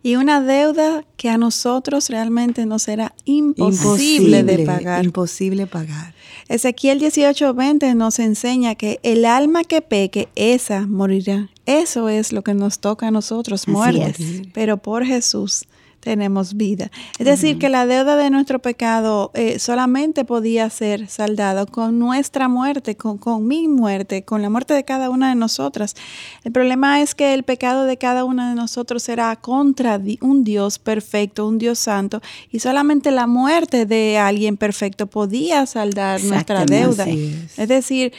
Y 0.01 0.15
una 0.15 0.41
deuda 0.41 1.05
que 1.17 1.29
a 1.29 1.37
nosotros 1.37 2.09
realmente 2.09 2.65
nos 2.65 2.87
era 2.87 3.13
imposible, 3.25 4.43
de 4.43 4.65
pagar. 4.65 5.03
Imposible 5.03 5.67
pagar. 5.67 6.13
Ezequiel 6.49 6.99
18:20 6.99 7.95
nos 7.95 8.19
enseña 8.19 8.75
que 8.75 8.99
el 9.03 9.25
alma 9.25 9.63
que 9.63 9.81
peque, 9.81 10.29
esa 10.35 10.85
morirá. 10.85 11.49
Eso 11.65 12.09
es 12.09 12.33
lo 12.33 12.43
que 12.43 12.53
nos 12.53 12.79
toca 12.79 13.07
a 13.07 13.11
nosotros, 13.11 13.67
muerte. 13.67 14.51
Pero 14.53 14.77
por 14.77 15.05
Jesús 15.05 15.65
tenemos 16.03 16.55
vida. 16.55 16.91
Es 17.17 17.25
decir, 17.25 17.57
que 17.57 17.69
la 17.69 17.85
deuda 17.85 18.17
de 18.17 18.29
nuestro 18.29 18.59
pecado 18.59 19.31
eh, 19.33 19.57
solamente 19.57 20.25
podía 20.25 20.69
ser 20.69 21.07
saldada 21.07 21.65
con 21.65 21.97
nuestra 21.97 22.49
muerte, 22.49 22.97
con, 22.97 23.17
con, 23.17 23.47
mi 23.47 23.69
muerte, 23.69 24.23
con 24.23 24.41
la 24.41 24.49
muerte 24.49 24.73
de 24.73 24.83
cada 24.83 25.09
una 25.09 25.29
de 25.29 25.35
nosotras. 25.35 25.95
El 26.43 26.51
problema 26.51 27.01
es 27.01 27.15
que 27.15 27.33
el 27.33 27.43
pecado 27.43 27.85
de 27.85 27.97
cada 27.97 28.25
una 28.25 28.49
de 28.49 28.55
nosotros 28.55 29.07
era 29.07 29.33
contra 29.37 29.99
un 30.19 30.43
Dios 30.43 30.77
perfecto, 30.77 31.47
un 31.47 31.57
Dios 31.57 31.79
santo, 31.79 32.21
y 32.51 32.59
solamente 32.59 33.09
la 33.11 33.25
muerte 33.25 33.85
de 33.85 34.17
alguien 34.17 34.57
perfecto 34.57 35.07
podía 35.07 35.65
saldar 35.65 36.21
nuestra 36.23 36.65
deuda. 36.65 37.05
Es. 37.07 37.57
es 37.57 37.67
decir, 37.69 38.11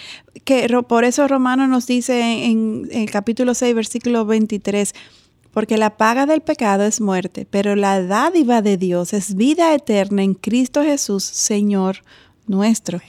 que 0.45 0.69
por 0.89 1.05
eso 1.05 1.29
Romano 1.29 1.67
nos 1.67 1.87
dice 1.87 2.47
en, 2.47 2.89
en 2.91 3.03
el 3.03 3.11
capítulo 3.11 3.53
6, 3.53 3.75
versículo 3.75 4.25
23, 4.25 4.95
porque 5.55 5.79
la 5.79 5.97
paga 5.97 6.27
del 6.27 6.41
pecado 6.41 6.83
es 6.85 7.01
muerte, 7.01 7.47
pero 7.49 7.77
la 7.77 8.03
dádiva 8.03 8.61
de 8.61 8.77
Dios 8.77 9.13
es 9.13 9.37
vida 9.37 9.73
eterna 9.73 10.23
en 10.23 10.35
Cristo 10.35 10.83
Jesús, 10.83 11.23
Señor 11.23 11.99
nuestro. 12.47 13.01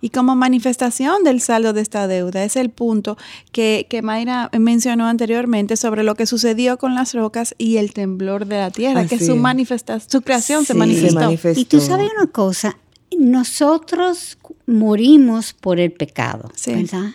Y 0.00 0.08
como 0.08 0.34
manifestación 0.34 1.24
del 1.24 1.42
saldo 1.42 1.74
de 1.74 1.82
esta 1.82 2.08
deuda 2.08 2.42
es 2.42 2.56
el 2.56 2.70
punto 2.70 3.18
que, 3.52 3.86
que 3.90 4.00
Mayra 4.00 4.48
mencionó 4.58 5.06
anteriormente 5.06 5.76
sobre 5.76 6.02
lo 6.02 6.14
que 6.14 6.24
sucedió 6.24 6.78
con 6.78 6.94
las 6.94 7.12
rocas 7.12 7.54
y 7.58 7.76
el 7.76 7.92
temblor 7.92 8.46
de 8.46 8.56
la 8.56 8.70
tierra, 8.70 9.06
que 9.06 9.18
su, 9.18 9.36
manifestación, 9.36 10.10
su 10.10 10.22
creación 10.22 10.64
se, 10.64 10.72
manifestó. 10.72 11.30
Y 11.54 11.66
tú 11.66 11.80
sabes 11.80 12.08
una 12.16 12.28
cosa, 12.28 12.78
nosotros 13.16 14.38
morimos 14.66 15.52
por 15.52 15.78
el 15.78 15.92
pecado, 15.92 16.50
¿verdad? 16.66 17.10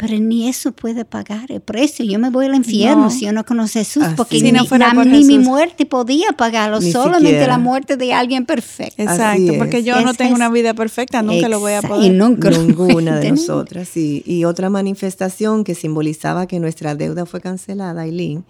Pero 0.00 0.18
ni 0.18 0.48
eso 0.48 0.72
puede 0.72 1.04
pagar 1.04 1.52
el 1.52 1.60
precio. 1.60 2.06
Yo 2.06 2.18
me 2.18 2.30
voy 2.30 2.46
al 2.46 2.54
infierno 2.54 3.10
si 3.10 3.26
yo 3.26 3.32
no 3.34 3.44
conozco 3.44 3.78
a 3.78 3.82
Jesús, 3.82 4.04
porque 4.16 4.40
ni, 4.40 5.24
mi 5.24 5.38
muerte 5.38 5.84
podía 5.84 6.32
pagarlo, 6.32 6.80
solamente 6.80 7.46
la 7.46 7.58
muerte 7.58 7.98
de 7.98 8.14
alguien 8.14 8.46
perfecto. 8.46 9.02
Exacto, 9.02 9.52
porque 9.58 9.82
yo 9.84 10.00
no 10.00 10.14
tengo 10.14 10.34
una 10.34 10.48
vida 10.48 10.72
perfecta, 10.72 11.20
nunca 11.22 11.50
lo 11.50 11.60
voy 11.60 11.74
a 11.74 11.82
poder. 11.82 12.10
Y 12.10 12.14
nunca. 12.16 12.48
Ninguna 12.48 13.18
de 13.18 13.32
nosotras, 13.32 13.88
sí. 13.88 14.22
Y 14.24 14.44
otra 14.44 14.70
manifestación 14.70 15.64
que 15.64 15.74
simbolizaba 15.74 16.46
que 16.46 16.60
nuestra 16.60 16.94
deuda 16.94 17.26
fue 17.26 17.42
cancelada, 17.42 18.00
Aileen 18.00 18.44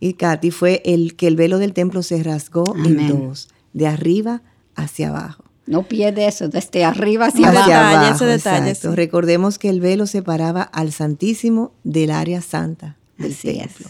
y 0.00 0.14
Katy, 0.14 0.50
fue 0.50 0.80
el 0.86 1.16
que 1.16 1.26
el 1.26 1.36
velo 1.36 1.58
del 1.58 1.74
templo 1.74 2.02
se 2.02 2.22
rasgó 2.22 2.64
en 2.76 3.08
dos, 3.08 3.48
de 3.74 3.86
arriba 3.86 4.40
hacia 4.74 5.08
abajo. 5.08 5.43
No 5.66 5.84
pierde 5.84 6.26
eso, 6.26 6.48
desde 6.48 6.84
arriba 6.84 7.26
hacia, 7.26 7.48
abajo. 7.48 8.24
Ese 8.24 8.90
Recordemos 8.94 9.58
que 9.58 9.70
el 9.70 9.80
velo 9.80 10.06
separaba 10.06 10.62
al 10.62 10.92
Santísimo 10.92 11.72
del 11.84 12.10
área 12.10 12.42
santa 12.42 12.98
del 13.16 13.36
templo. 13.36 13.88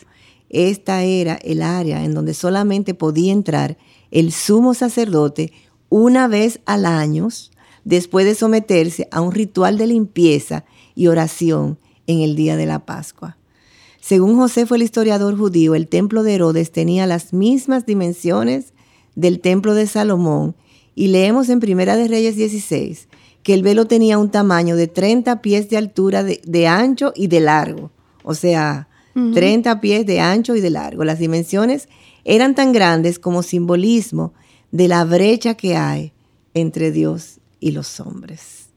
Esta 0.50 1.02
era 1.02 1.34
el 1.34 1.62
área 1.62 2.04
en 2.04 2.14
donde 2.14 2.32
solamente 2.32 2.94
podía 2.94 3.32
entrar 3.32 3.76
el 4.12 4.30
sumo 4.30 4.74
sacerdote 4.74 5.52
una 5.88 6.28
vez 6.28 6.60
al 6.64 6.86
año, 6.86 7.28
después 7.84 8.24
de 8.24 8.36
someterse 8.36 9.08
a 9.10 9.20
un 9.20 9.32
ritual 9.32 9.76
de 9.76 9.88
limpieza 9.88 10.64
y 10.94 11.08
oración 11.08 11.78
en 12.06 12.20
el 12.20 12.36
día 12.36 12.56
de 12.56 12.66
la 12.66 12.86
Pascua. 12.86 13.36
Según 14.00 14.36
José 14.36 14.66
fue 14.66 14.76
el 14.76 14.82
historiador 14.82 15.36
judío, 15.36 15.74
el 15.74 15.88
templo 15.88 16.22
de 16.22 16.34
Herodes 16.34 16.70
tenía 16.70 17.06
las 17.06 17.32
mismas 17.32 17.86
dimensiones 17.86 18.74
del 19.16 19.40
templo 19.40 19.74
de 19.74 19.86
Salomón 19.86 20.54
y 20.94 21.08
leemos 21.08 21.48
en 21.48 21.60
Primera 21.60 21.96
de 21.96 22.08
Reyes 22.08 22.36
16 22.36 23.08
que 23.42 23.54
el 23.54 23.62
velo 23.62 23.86
tenía 23.86 24.18
un 24.18 24.30
tamaño 24.30 24.74
de 24.74 24.86
30 24.86 25.42
pies 25.42 25.68
de 25.68 25.76
altura 25.76 26.24
de, 26.24 26.66
ancho 26.66 27.12
y 27.14 27.26
de 27.26 27.40
largo. 27.40 27.90
O 28.22 28.34
sea, 28.34 28.88
30 29.14 29.80
pies 29.80 30.06
de 30.06 30.20
ancho 30.20 30.56
y 30.56 30.60
de 30.60 30.70
largo. 30.70 31.04
Las 31.04 31.18
dimensiones 31.18 31.88
eran 32.24 32.54
tan 32.54 32.72
grandes 32.72 33.18
como 33.18 33.42
simbolismo 33.42 34.32
de 34.72 34.88
la 34.88 35.04
brecha 35.04 35.54
que 35.54 35.76
hay 35.76 36.12
entre 36.54 36.90
Dios 36.90 37.38
y 37.60 37.72
los 37.72 38.00
hombres. 38.00 38.68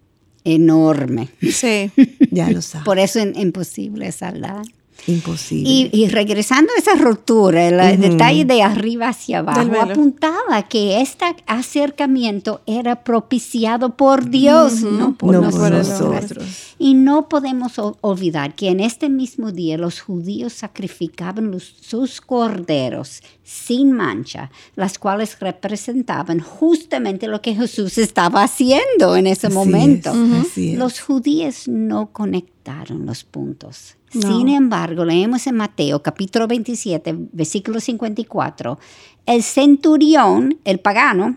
Enorme. 0.43 1.29
Sí. 1.41 1.91
ya 2.31 2.49
lo 2.51 2.61
sabes. 2.61 2.85
Por 2.85 2.99
eso 2.99 3.19
es 3.19 3.37
imposible 3.37 4.11
saldar. 4.11 4.65
Imposible. 5.05 5.89
Y, 5.93 6.07
regresando 6.09 6.71
a 6.75 6.79
esa 6.79 6.95
ruptura, 6.95 7.67
el 7.67 8.01
detalle 8.01 8.45
de 8.45 8.61
arriba 8.61 9.09
hacia 9.09 9.39
abajo 9.39 9.79
apuntaba 9.79 10.63
que 10.67 11.01
este 11.01 11.25
acercamiento 11.45 12.61
era 12.65 13.03
propiciado 13.03 13.95
por 13.95 14.29
Dios, 14.29 14.81
no 14.81 15.15
por 15.15 15.35
nosotros. 15.35 16.73
Y 16.79 16.93
no 16.93 17.29
podemos 17.29 17.73
olvidar 18.01 18.55
que 18.55 18.69
en 18.69 18.79
este 18.79 19.09
mismo 19.09 19.51
día 19.51 19.77
los 19.77 20.01
judíos 20.01 20.53
sacrificaban 20.53 21.57
sus 21.59 22.21
corderos 22.21 23.21
sin 23.43 23.93
mancha, 23.93 24.51
las 24.75 24.99
cuales 24.99 25.39
representaban 25.39 26.39
justamente 26.39 27.27
lo 27.27 27.41
que 27.41 27.55
Jesús 27.55 27.97
estaba 27.97 28.43
haciendo 28.43 29.15
en 29.15 29.27
ese 29.27 29.49
momento. 29.49 30.13
Los 30.55 30.99
judíos 30.99 31.67
no 31.67 32.11
conectaron 32.11 33.05
los 33.05 33.23
puntos. 33.23 33.96
Sin 34.09 34.49
embargo, 34.49 35.03
leemos 35.03 35.47
en 35.47 35.55
Mateo 35.55 36.01
capítulo 36.01 36.47
27, 36.47 37.15
versículo 37.33 37.79
54, 37.79 38.79
el 39.25 39.43
centurión, 39.43 40.59
el 40.63 40.79
pagano, 40.79 41.35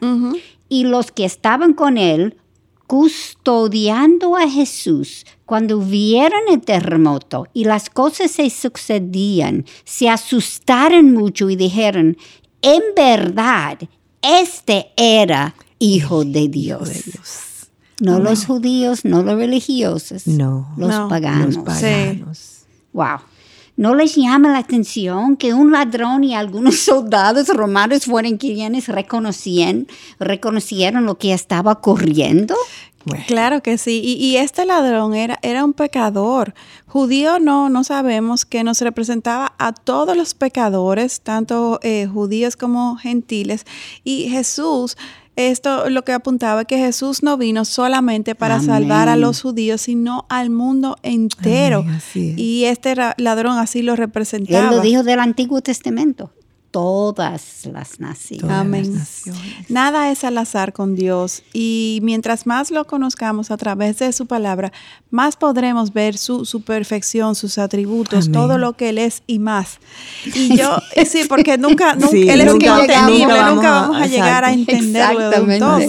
y 0.69 0.85
los 0.85 1.11
que 1.11 1.25
estaban 1.25 1.75
con 1.75 1.99
él, 1.99 2.37
custodiando 2.87 4.37
a 4.37 4.49
Jesús, 4.49 5.25
cuando 5.47 5.79
vieron 5.79 6.41
el 6.51 6.61
terremoto 6.61 7.47
y 7.53 7.65
las 7.65 7.91
cosas 7.91 8.33
se 8.33 8.51
sucedían, 8.51 9.65
se 9.85 10.09
asustaron 10.09 11.13
mucho 11.13 11.51
y 11.51 11.57
dijeron, 11.57 12.17
en 12.63 12.83
verdad, 12.97 13.79
este 14.23 14.89
era 14.97 15.55
hijo 15.79 16.25
de 16.25 16.49
Dios. 16.49 16.91
No 18.01 18.19
los 18.19 18.47
judíos, 18.47 19.05
no 19.05 19.23
los 19.23 19.37
religiosos, 19.37 20.27
no, 20.27 20.73
los 20.77 21.09
paganos. 21.09 21.57
Los 21.57 21.65
paganos. 21.65 22.50
Wow. 22.93 23.21
¿No 23.77 23.95
les 23.95 24.15
llama 24.15 24.51
la 24.53 24.59
atención 24.59 25.37
que 25.37 25.55
un 25.55 25.73
ladrón 25.73 26.23
y 26.23 26.35
algunos 26.35 26.81
soldados 26.81 27.49
romanos 27.49 28.05
fueron 28.05 28.37
quienes 28.37 28.89
reconocían, 28.89 29.87
reconocieron 30.19 31.07
lo 31.07 31.17
que 31.17 31.33
estaba 31.33 31.73
ocurriendo? 31.73 32.55
Claro 33.27 33.63
que 33.63 33.79
sí. 33.79 34.03
Y, 34.05 34.37
este 34.37 34.67
ladrón 34.67 35.15
era, 35.15 35.39
era 35.43 35.65
un 35.65 35.73
pecador. 35.73 36.53
Judío 36.87 37.39
no, 37.39 37.71
no 37.71 37.83
sabemos 37.83 38.45
que 38.45 38.63
nos 38.63 38.81
representaba 38.83 39.55
a 39.59 39.73
todos 39.73 40.17
los 40.17 40.35
pecadores, 40.35 41.23
tanto 41.23 41.81
eh, 41.83 42.07
judíos 42.13 42.57
como 42.57 42.97
gentiles. 42.97 43.65
Y 44.05 44.29
Jesús 44.29 44.99
esto 45.37 45.89
lo 45.89 46.05
que 46.05 46.13
apuntaba 46.13 46.65
que 46.65 46.79
Jesús 46.79 47.23
no 47.23 47.37
vino 47.37 47.65
solamente 47.65 48.35
para 48.35 48.61
salvar 48.61 49.09
a 49.09 49.17
los 49.17 49.43
judíos, 49.43 49.83
sino 49.83 50.27
al 50.29 50.51
mundo 50.51 50.97
entero. 51.03 51.85
y 52.15 52.65
este 52.65 52.95
ladrón 53.17 53.59
así 53.59 53.83
lo 53.83 53.97
representaba. 53.97 54.69
Él 54.69 54.77
lo 54.77 54.81
dijo 54.83 55.03
del 55.03 55.21
Antiguo 55.21 55.61
Testamento 55.61 56.33
todas 56.71 57.67
las 57.67 57.99
naciones. 57.99 58.51
Amén. 58.51 59.01
Nada 59.69 60.11
es 60.11 60.25
al 60.25 60.39
azar 60.39 60.73
con 60.73 60.95
Dios 60.95 61.43
y 61.53 61.99
mientras 62.03 62.47
más 62.47 62.71
lo 62.71 62.87
conozcamos 62.87 63.51
a 63.51 63.57
través 63.57 63.99
de 63.99 64.13
su 64.13 64.27
palabra, 64.27 64.73
más 65.11 65.37
podremos 65.37 65.93
ver 65.93 66.17
su, 66.17 66.45
su 66.45 66.63
perfección, 66.63 67.35
sus 67.35 67.59
atributos, 67.59 68.31
todo 68.31 68.59
lo 68.59 68.75
que 68.75 68.91
Él 68.91 68.99
es 68.99 69.23
y 69.27 69.39
más. 69.41 69.79
Y 70.35 70.57
yo, 70.57 70.79
sí, 71.07 71.25
porque 71.29 71.59
nunca, 71.59 71.97
Él 72.13 72.41
es 72.41 72.53
nunca, 72.53 73.09
nunca 73.09 73.71
vamos 73.71 74.01
a, 74.01 74.07
llegar 74.07 74.45
a 74.45 74.53
entenderlo 74.53 75.31
de 75.31 75.59
todo. 75.59 75.81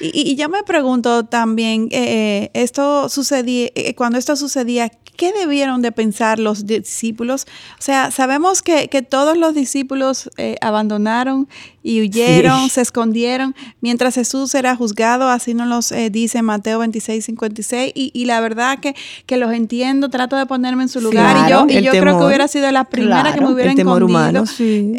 Y, 0.00 0.34
yo 0.36 0.48
me 0.48 0.62
pregunto 0.64 1.24
también, 1.24 1.88
eh, 1.90 2.00
eh, 2.10 2.50
esto 2.54 3.08
sucedía, 3.08 3.68
eh, 3.74 3.94
cuando 3.94 4.18
esto 4.18 4.34
sucedía, 4.34 4.90
¿qué 5.16 5.32
debieron 5.32 5.82
de 5.82 5.92
pensar 5.92 6.38
los 6.38 6.66
discípulos? 6.66 7.46
O 7.78 7.82
sea, 7.82 8.10
sabemos 8.10 8.62
que, 8.62 8.88
que 8.88 9.02
todos 9.02 9.36
los 9.36 9.54
discípulos 9.54 9.99
eh, 10.36 10.56
abandonaron 10.60 11.48
y 11.82 12.02
huyeron, 12.02 12.68
se 12.68 12.82
escondieron, 12.82 13.54
mientras 13.80 14.14
Jesús 14.14 14.54
era 14.54 14.76
juzgado, 14.76 15.28
así 15.28 15.54
nos 15.54 15.68
los 15.68 15.92
eh, 15.92 16.10
dice 16.10 16.42
Mateo 16.42 16.78
26, 16.80 17.24
56, 17.24 17.92
y, 17.94 18.10
y 18.14 18.24
la 18.26 18.40
verdad 18.40 18.78
que, 18.80 18.94
que, 19.26 19.36
los 19.38 19.52
entiendo, 19.52 20.10
trato 20.10 20.36
de 20.36 20.46
ponerme 20.46 20.82
en 20.82 20.88
su 20.88 21.00
lugar, 21.00 21.46
y 21.46 21.50
yo, 21.50 21.66
y 21.68 21.82
yo 21.82 21.92
creo 21.92 22.18
que 22.18 22.24
hubiera 22.24 22.48
sido 22.48 22.70
la 22.70 22.84
primera 22.84 23.32
que 23.32 23.40
me 23.40 23.52
hubiera 23.52 23.72
escondido, 23.72 24.44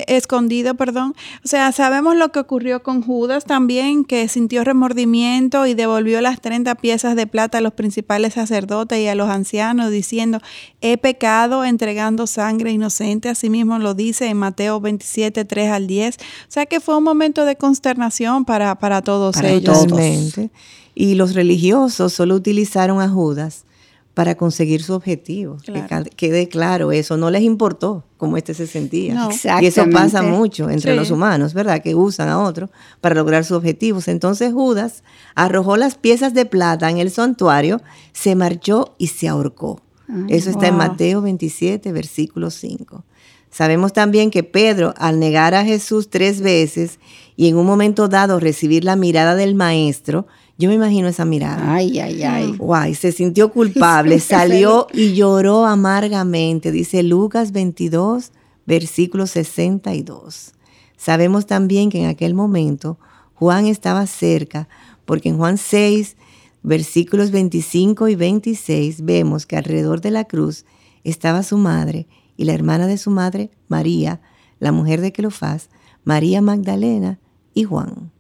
escondido, 0.08 0.76
perdón. 0.76 1.14
O 1.44 1.48
sea, 1.48 1.72
sabemos 1.72 2.16
lo 2.16 2.32
que 2.32 2.40
ocurrió 2.40 2.82
con 2.82 3.02
Judas 3.02 3.46
también, 3.46 4.04
que 4.04 4.28
sintió 4.28 4.64
remordimiento 4.64 5.68
y 5.68 5.74
devolvió 5.76 6.22
las 6.22 6.42
30 6.42 6.76
piezas 6.76 7.16
de 7.16 7.28
plata 7.28 7.60
a 7.60 7.62
los 7.62 7.74
principales 7.74 8.34
sacerdotes 8.34 9.00
y 9.00 9.08
a 9.08 9.16
los 9.16 9.30
ancianos, 9.30 9.92
diciendo, 9.92 10.40
he 10.82 10.98
pecado 10.98 11.64
entregando 11.64 12.26
sangre 12.26 12.72
inocente, 12.72 13.30
así 13.30 13.50
mismo 13.50 13.78
lo 13.78 13.94
dice 13.94 14.28
en 14.28 14.38
Mateo 14.38 14.80
27, 14.82 15.46
3 15.46 15.72
al 15.72 15.88
10. 15.88 16.16
O 16.16 16.22
sea, 16.48 16.66
que 16.72 16.80
fue 16.80 16.98
un 16.98 17.04
momento 17.04 17.44
de 17.44 17.58
consternación 17.58 18.46
para, 18.46 18.76
para 18.76 19.02
todos 19.02 19.36
ellos. 19.42 19.82
Totalmente. 19.82 20.52
Y 20.96 21.16
los 21.16 21.36
religiosos 21.36 22.14
solo 22.14 22.34
utilizaron 22.34 23.02
a 23.02 23.10
Judas 23.10 23.66
para 24.14 24.36
conseguir 24.36 24.82
su 24.82 24.94
objetivo. 24.94 25.58
Que 25.66 25.84
quede 26.16 26.48
claro 26.48 26.94
eso, 26.94 27.18
no 27.18 27.30
les 27.30 27.42
importó 27.42 28.06
cómo 28.16 28.38
este 28.38 28.54
se 28.54 28.68
sentía. 28.68 29.28
y 29.60 29.66
eso 29.66 29.86
pasa 29.92 30.22
mucho 30.22 30.70
entre 30.70 30.96
los 30.96 31.12
humanos, 31.12 31.54
¿verdad? 31.54 31.82
Que 31.82 31.94
usan 31.94 32.30
a 32.30 32.40
otro 32.40 32.70
para 33.02 33.16
lograr 33.16 33.44
sus 33.44 33.58
objetivos. 33.58 34.08
Entonces 34.08 34.54
Judas 34.54 35.04
arrojó 35.36 35.76
las 35.76 35.96
piezas 35.96 36.34
de 36.34 36.46
plata 36.46 36.90
en 36.90 37.00
el 37.00 37.12
santuario, 37.12 37.82
se 38.14 38.36
marchó 38.36 38.96
y 38.98 39.08
se 39.08 39.28
ahorcó. 39.28 39.82
eso 40.30 40.50
está 40.50 40.68
en 40.68 40.78
Mateo 40.78 41.22
27, 41.22 41.92
versículo 41.92 42.50
5. 42.50 43.04
Sabemos 43.52 43.92
también 43.92 44.32
que 44.32 44.44
Pedro, 44.44 44.94
al 44.98 45.20
negar 45.20 45.54
a 45.54 45.66
Jesús 45.66 46.10
tres 46.10 46.40
veces 46.40 47.00
y 47.36 47.50
en 47.50 47.58
un 47.58 47.66
momento 47.66 48.08
dado 48.08 48.40
recibir 48.40 48.86
la 48.86 48.96
mirada 48.96 49.36
del 49.36 49.56
maestro, 49.56 50.26
yo 50.58 50.70
me 50.70 50.76
imagino 50.76 51.10
esa 51.10 51.26
mirada. 51.26 51.74
Ay, 51.74 52.00
ay, 52.00 52.24
ay. 52.24 52.56
Guay, 52.58 52.96
se 52.96 53.12
sintió 53.12 53.52
culpable, 53.54 54.20
salió 54.20 54.88
y 54.94 55.14
lloró 55.14 55.66
amargamente, 55.66 56.72
dice 56.72 57.04
Lucas 57.04 57.52
22, 57.52 58.32
versículo 58.66 59.28
62. 59.28 60.54
Sabemos 60.96 61.46
también 61.46 61.90
que 61.90 62.00
en 62.00 62.06
aquel 62.06 62.34
momento 62.34 63.00
Juan 63.34 63.66
estaba 63.66 64.08
cerca, 64.08 64.70
porque 65.04 65.28
en 65.28 65.38
Juan 65.38 65.58
6, 65.58 66.16
versículos 66.64 67.32
25 67.32 68.08
y 68.08 68.16
26 68.16 69.04
vemos 69.04 69.46
que 69.46 69.58
alrededor 69.58 70.00
de 70.00 70.12
la 70.12 70.24
cruz 70.24 70.64
estaba 71.04 71.44
su 71.44 71.58
madre 71.58 72.08
y 72.42 72.44
la 72.44 72.54
hermana 72.54 72.88
de 72.88 72.98
su 72.98 73.12
madre, 73.12 73.52
María, 73.68 74.20
la 74.58 74.72
mujer 74.72 75.00
de 75.00 75.12
Cleofás, 75.12 75.70
María 76.04 76.42
Magdalena 76.42 77.20
y 77.54 77.66
Juan. 77.66 78.12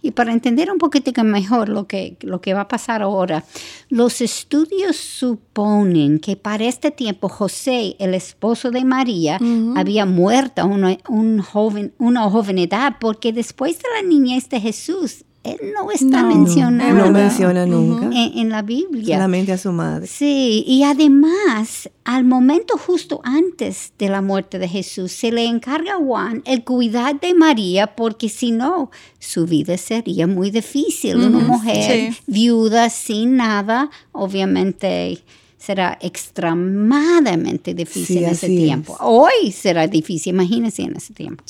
Y 0.00 0.12
para 0.12 0.32
entender 0.32 0.72
un 0.72 0.78
poquito 0.78 1.12
mejor 1.22 1.68
lo 1.68 1.86
que, 1.86 2.16
lo 2.22 2.40
que 2.40 2.54
va 2.54 2.62
a 2.62 2.68
pasar 2.68 3.02
ahora, 3.02 3.44
los 3.90 4.22
estudios 4.22 4.96
suponen 4.96 6.20
que 6.20 6.36
para 6.36 6.64
este 6.64 6.90
tiempo 6.90 7.28
José, 7.28 7.96
el 7.98 8.14
esposo 8.14 8.70
de 8.70 8.82
María, 8.82 9.38
había 9.76 10.06
muerto 10.06 10.62
a 10.62 10.64
una, 10.64 10.96
un 11.10 11.42
joven, 11.42 11.92
una 11.98 12.30
joven 12.30 12.56
edad, 12.56 12.96
porque 12.98 13.34
después 13.34 13.76
de 13.76 13.88
la 13.94 14.08
niñez 14.08 14.48
de 14.48 14.58
Jesús, 14.58 15.26
él 15.42 15.56
no 15.74 15.90
está 15.90 16.22
mencionado. 16.22 16.94
No 16.94 17.10
menciona 17.10 17.64
nunca. 17.64 18.10
En, 18.12 18.50
la 18.50 18.60
Biblia. 18.60 19.16
Solamente 19.16 19.52
a 19.52 19.58
su 19.58 19.72
madre. 19.72 20.06
Sí, 20.06 20.64
y 20.66 20.82
además, 20.82 21.88
al 22.04 22.24
momento 22.24 22.76
justo 22.76 23.20
antes 23.24 23.92
de 23.98 24.10
la 24.10 24.20
muerte 24.20 24.58
de 24.58 24.68
Jesús, 24.68 25.12
se 25.12 25.32
le 25.32 25.46
encarga 25.46 25.94
a 25.94 25.96
Juan 25.96 26.42
el 26.44 26.62
cuidar 26.62 27.18
de 27.20 27.32
María, 27.34 27.94
porque 27.96 28.28
si 28.28 28.50
no, 28.52 28.90
su 29.18 29.46
vida 29.46 29.78
sería 29.78 30.26
muy 30.26 30.50
difícil. 30.50 31.16
Una 31.16 31.38
mujer 31.38 32.12
viuda, 32.26 32.90
sin 32.90 33.36
nada, 33.36 33.90
obviamente 34.12 35.22
será 35.60 35.98
extremadamente 36.00 37.74
difícil 37.74 38.24
en 38.24 38.30
ese 38.30 38.46
tiempo. 38.48 38.96
Hoy 39.00 39.52
será 39.52 39.86
difícil, 39.86 40.32
imagínense 40.32 40.82
en 40.82 40.96
ese 40.96 41.12
tiempo. 41.12 41.44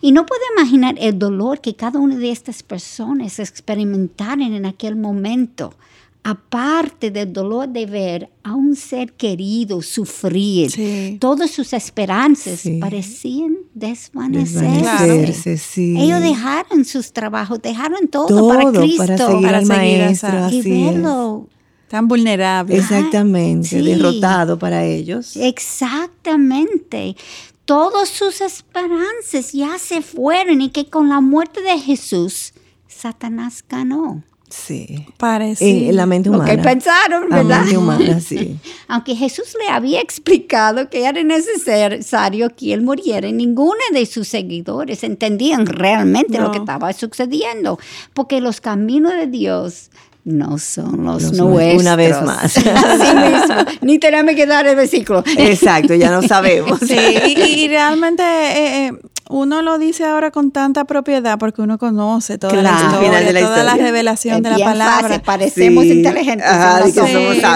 Y 0.00 0.12
no 0.12 0.24
puedo 0.24 0.40
imaginar 0.56 0.94
el 1.00 1.18
dolor 1.18 1.60
que 1.60 1.74
cada 1.74 1.98
una 1.98 2.16
de 2.16 2.30
estas 2.30 2.62
personas 2.62 3.40
experimentaron 3.40 4.54
en 4.54 4.66
aquel 4.66 4.94
momento 4.94 5.74
aparte 6.22 7.12
del 7.12 7.32
dolor 7.32 7.68
de 7.68 7.86
ver 7.86 8.30
a 8.42 8.54
un 8.54 8.74
ser 8.74 9.12
querido 9.12 9.80
sufrir, 9.80 11.18
todas 11.20 11.52
sus 11.52 11.72
esperanzas 11.72 12.64
parecían 12.80 13.58
desvanecerse. 13.74 15.56
Ellos 15.76 16.20
dejaron 16.20 16.84
sus 16.84 17.12
trabajos, 17.12 17.62
dejaron 17.62 18.08
todo, 18.08 18.48
para 18.48 18.72
Cristo, 18.72 19.06
para 19.06 19.18
seguir 19.18 19.48
al 19.48 19.66
maestro, 19.66 20.50
y 20.50 20.62
verlo 20.62 21.48
tan 21.88 22.08
vulnerable. 22.08 22.76
Exactamente, 22.76 23.82
derrotado 23.82 24.58
para 24.58 24.84
ellos. 24.84 25.36
Exactamente. 25.36 27.16
Todas 27.64 28.08
sus 28.08 28.40
esperanzas 28.40 29.52
ya 29.52 29.78
se 29.78 30.02
fueron 30.02 30.60
y 30.60 30.70
que 30.70 30.86
con 30.86 31.08
la 31.08 31.20
muerte 31.20 31.62
de 31.62 31.78
Jesús, 31.78 32.52
Satanás 32.86 33.64
ganó. 33.68 34.22
Sí. 34.48 35.06
Parece. 35.16 35.88
En 35.88 35.96
la 35.96 36.06
mente 36.06 36.30
humana. 36.30 36.44
Lo 36.44 36.56
que 36.56 36.62
pensaron, 36.62 37.28
¿verdad? 37.28 37.44
La 37.44 37.58
mente 37.60 37.76
humana, 37.76 38.20
sí. 38.20 38.56
Aunque 38.88 39.16
Jesús 39.16 39.56
le 39.60 39.68
había 39.68 40.00
explicado 40.00 40.88
que 40.88 41.04
era 41.04 41.22
necesario 41.22 42.54
que 42.54 42.72
él 42.72 42.82
muriera, 42.82 43.30
ninguno 43.32 43.80
de 43.92 44.06
sus 44.06 44.28
seguidores 44.28 45.02
entendían 45.02 45.66
realmente 45.66 46.38
lo 46.38 46.52
que 46.52 46.58
estaba 46.58 46.92
sucediendo, 46.92 47.78
porque 48.14 48.40
los 48.40 48.60
caminos 48.60 49.14
de 49.14 49.26
Dios 49.26 49.90
no 50.26 50.58
son 50.58 51.04
los, 51.04 51.32
nuestros. 51.32 51.80
Una 51.80 51.94
vez 51.94 52.20
más. 52.20 52.56
Así 52.56 53.16
mismo. 53.16 53.54
Ni 53.82 54.00
tenemos 54.00 54.34
que 54.34 54.44
dar 54.44 54.66
el 54.66 54.74
versículo. 54.74 55.22
Exacto, 55.38 55.94
ya 55.94 56.10
no 56.10 56.20
sabemos. 56.22 56.80
Sí, 56.80 56.96
y, 56.96 57.68
realmente 57.68 58.22
eh, 58.24 58.88
eh, 58.88 58.92
uno 59.28 59.62
lo 59.62 59.78
dice 59.78 60.04
ahora 60.04 60.30
con 60.30 60.50
tanta 60.50 60.84
propiedad 60.84 61.38
porque 61.38 61.62
uno 61.62 61.78
conoce 61.78 62.38
toda 62.38 62.54
la 62.54 62.72
historia, 62.72 63.40
toda 63.40 63.64
la 63.64 63.74
revelación 63.74 64.42
de 64.42 64.50
la 64.50 64.58
palabra. 64.58 65.22
parecemos 65.22 65.84
inteligentes. 65.84 66.48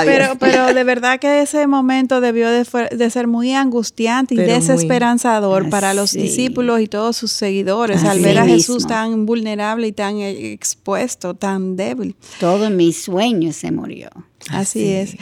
pero, 0.04 0.36
pero 0.38 0.74
de 0.74 0.84
verdad 0.90 1.18
que 1.18 1.42
ese 1.42 1.66
momento 1.66 2.20
debió 2.20 2.48
de, 2.50 3.10
ser 3.10 3.26
muy 3.26 3.52
angustiante 3.52 4.34
y 4.34 4.38
desesperanzador 4.38 5.68
para 5.70 5.94
los 5.94 6.12
discípulos 6.12 6.80
y 6.80 6.88
todos 6.88 7.16
sus 7.16 7.32
seguidores 7.32 8.04
al 8.04 8.20
ver 8.20 8.38
a 8.38 8.46
Jesús 8.46 8.86
tan 8.86 9.26
vulnerable 9.26 9.86
y 9.86 9.92
tan 9.92 10.18
expuesto, 10.18 11.34
tan 11.34 11.76
débil. 11.76 12.16
Todo 12.38 12.70
mi 12.70 12.92
sueño 12.92 13.52
se 13.52 13.70
murió. 13.70 14.10
Así, 14.48 14.88
es. 14.88 15.16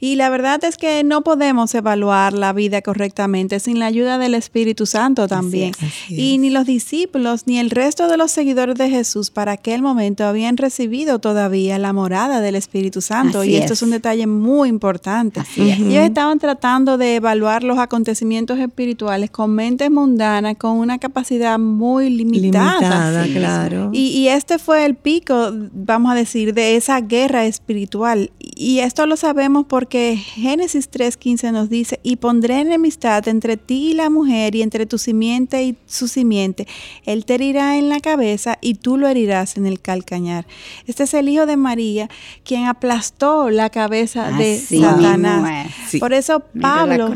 Y 0.00 0.16
la 0.16 0.28
verdad 0.30 0.62
es 0.64 0.76
que 0.76 1.04
no 1.04 1.22
podemos 1.22 1.74
evaluar 1.74 2.32
la 2.32 2.52
vida 2.52 2.82
correctamente 2.82 3.60
sin 3.60 3.78
la 3.78 3.86
ayuda 3.86 4.18
del 4.18 4.34
Espíritu 4.34 4.86
Santo 4.86 5.28
también. 5.28 5.72
y 6.08 6.38
ni 6.38 6.50
los 6.50 6.66
discípulos 6.66 7.46
ni 7.46 7.58
el 7.58 7.70
resto 7.70 8.08
de 8.08 8.16
los 8.16 8.30
seguidores 8.30 8.76
de 8.76 8.90
Jesús 8.90 9.30
para 9.30 9.52
aquel 9.52 9.80
momento 9.80 10.24
habían 10.24 10.56
recibido 10.56 11.18
todavía 11.18 11.78
la 11.78 11.92
morada 11.92 12.40
del 12.40 12.56
Espíritu 12.56 13.00
Santo. 13.00 13.44
y 13.44 13.56
esto 13.56 13.74
es. 13.74 13.82
un 13.82 13.90
detalle 13.90 14.26
muy 14.26 14.68
importante. 14.68 15.40
Ellos 15.56 16.04
estaban 16.04 16.38
tratando 16.38 16.98
de 16.98 17.16
evaluar 17.16 17.62
los 17.62 17.78
acontecimientos 17.78 18.58
espirituales 18.58 19.30
con 19.30 19.54
mentes 19.54 19.90
mundanas, 19.90 20.56
con 20.56 20.78
una 20.78 20.98
capacidad 20.98 21.58
muy 21.58 22.10
limitada. 22.10 22.80
limitada 22.80 23.26
claro. 23.26 23.90
Y, 23.92 24.08
y 24.08 24.28
este 24.28 24.58
fue 24.58 24.84
el 24.84 24.94
pico, 24.94 25.52
vamos 25.72 26.12
a 26.12 26.14
decir, 26.14 26.54
de 26.54 26.76
esa 26.76 27.00
guerra 27.00 27.46
espiritual 27.46 28.30
y 28.38 28.63
esto 28.78 29.06
lo 29.06 29.16
sabemos 29.16 29.66
porque 29.68 30.16
Génesis 30.16 30.90
3.15 30.90 31.52
nos 31.52 31.68
dice, 31.68 32.00
y 32.02 32.16
pondré 32.16 32.60
enemistad 32.60 33.28
entre 33.28 33.58
ti 33.58 33.90
y 33.90 33.92
la 33.92 34.08
mujer 34.08 34.54
y 34.54 34.62
entre 34.62 34.86
tu 34.86 34.96
simiente 34.96 35.62
y 35.64 35.76
su 35.84 36.08
simiente. 36.08 36.66
Él 37.04 37.26
te 37.26 37.34
herirá 37.34 37.76
en 37.76 37.88
la 37.88 38.00
cabeza 38.00 38.56
y 38.62 38.76
tú 38.76 38.96
lo 38.96 39.06
herirás 39.06 39.58
en 39.58 39.66
el 39.66 39.80
calcañar. 39.80 40.46
Este 40.86 41.02
es 41.02 41.12
el 41.14 41.28
hijo 41.28 41.44
de 41.44 41.56
María, 41.56 42.08
quien 42.42 42.64
aplastó 42.64 43.50
la 43.50 43.68
cabeza 43.68 44.30
de 44.30 44.58
Satanás. 44.58 45.70
Por 46.00 46.14
eso 46.14 46.42
Pablo... 46.60 47.08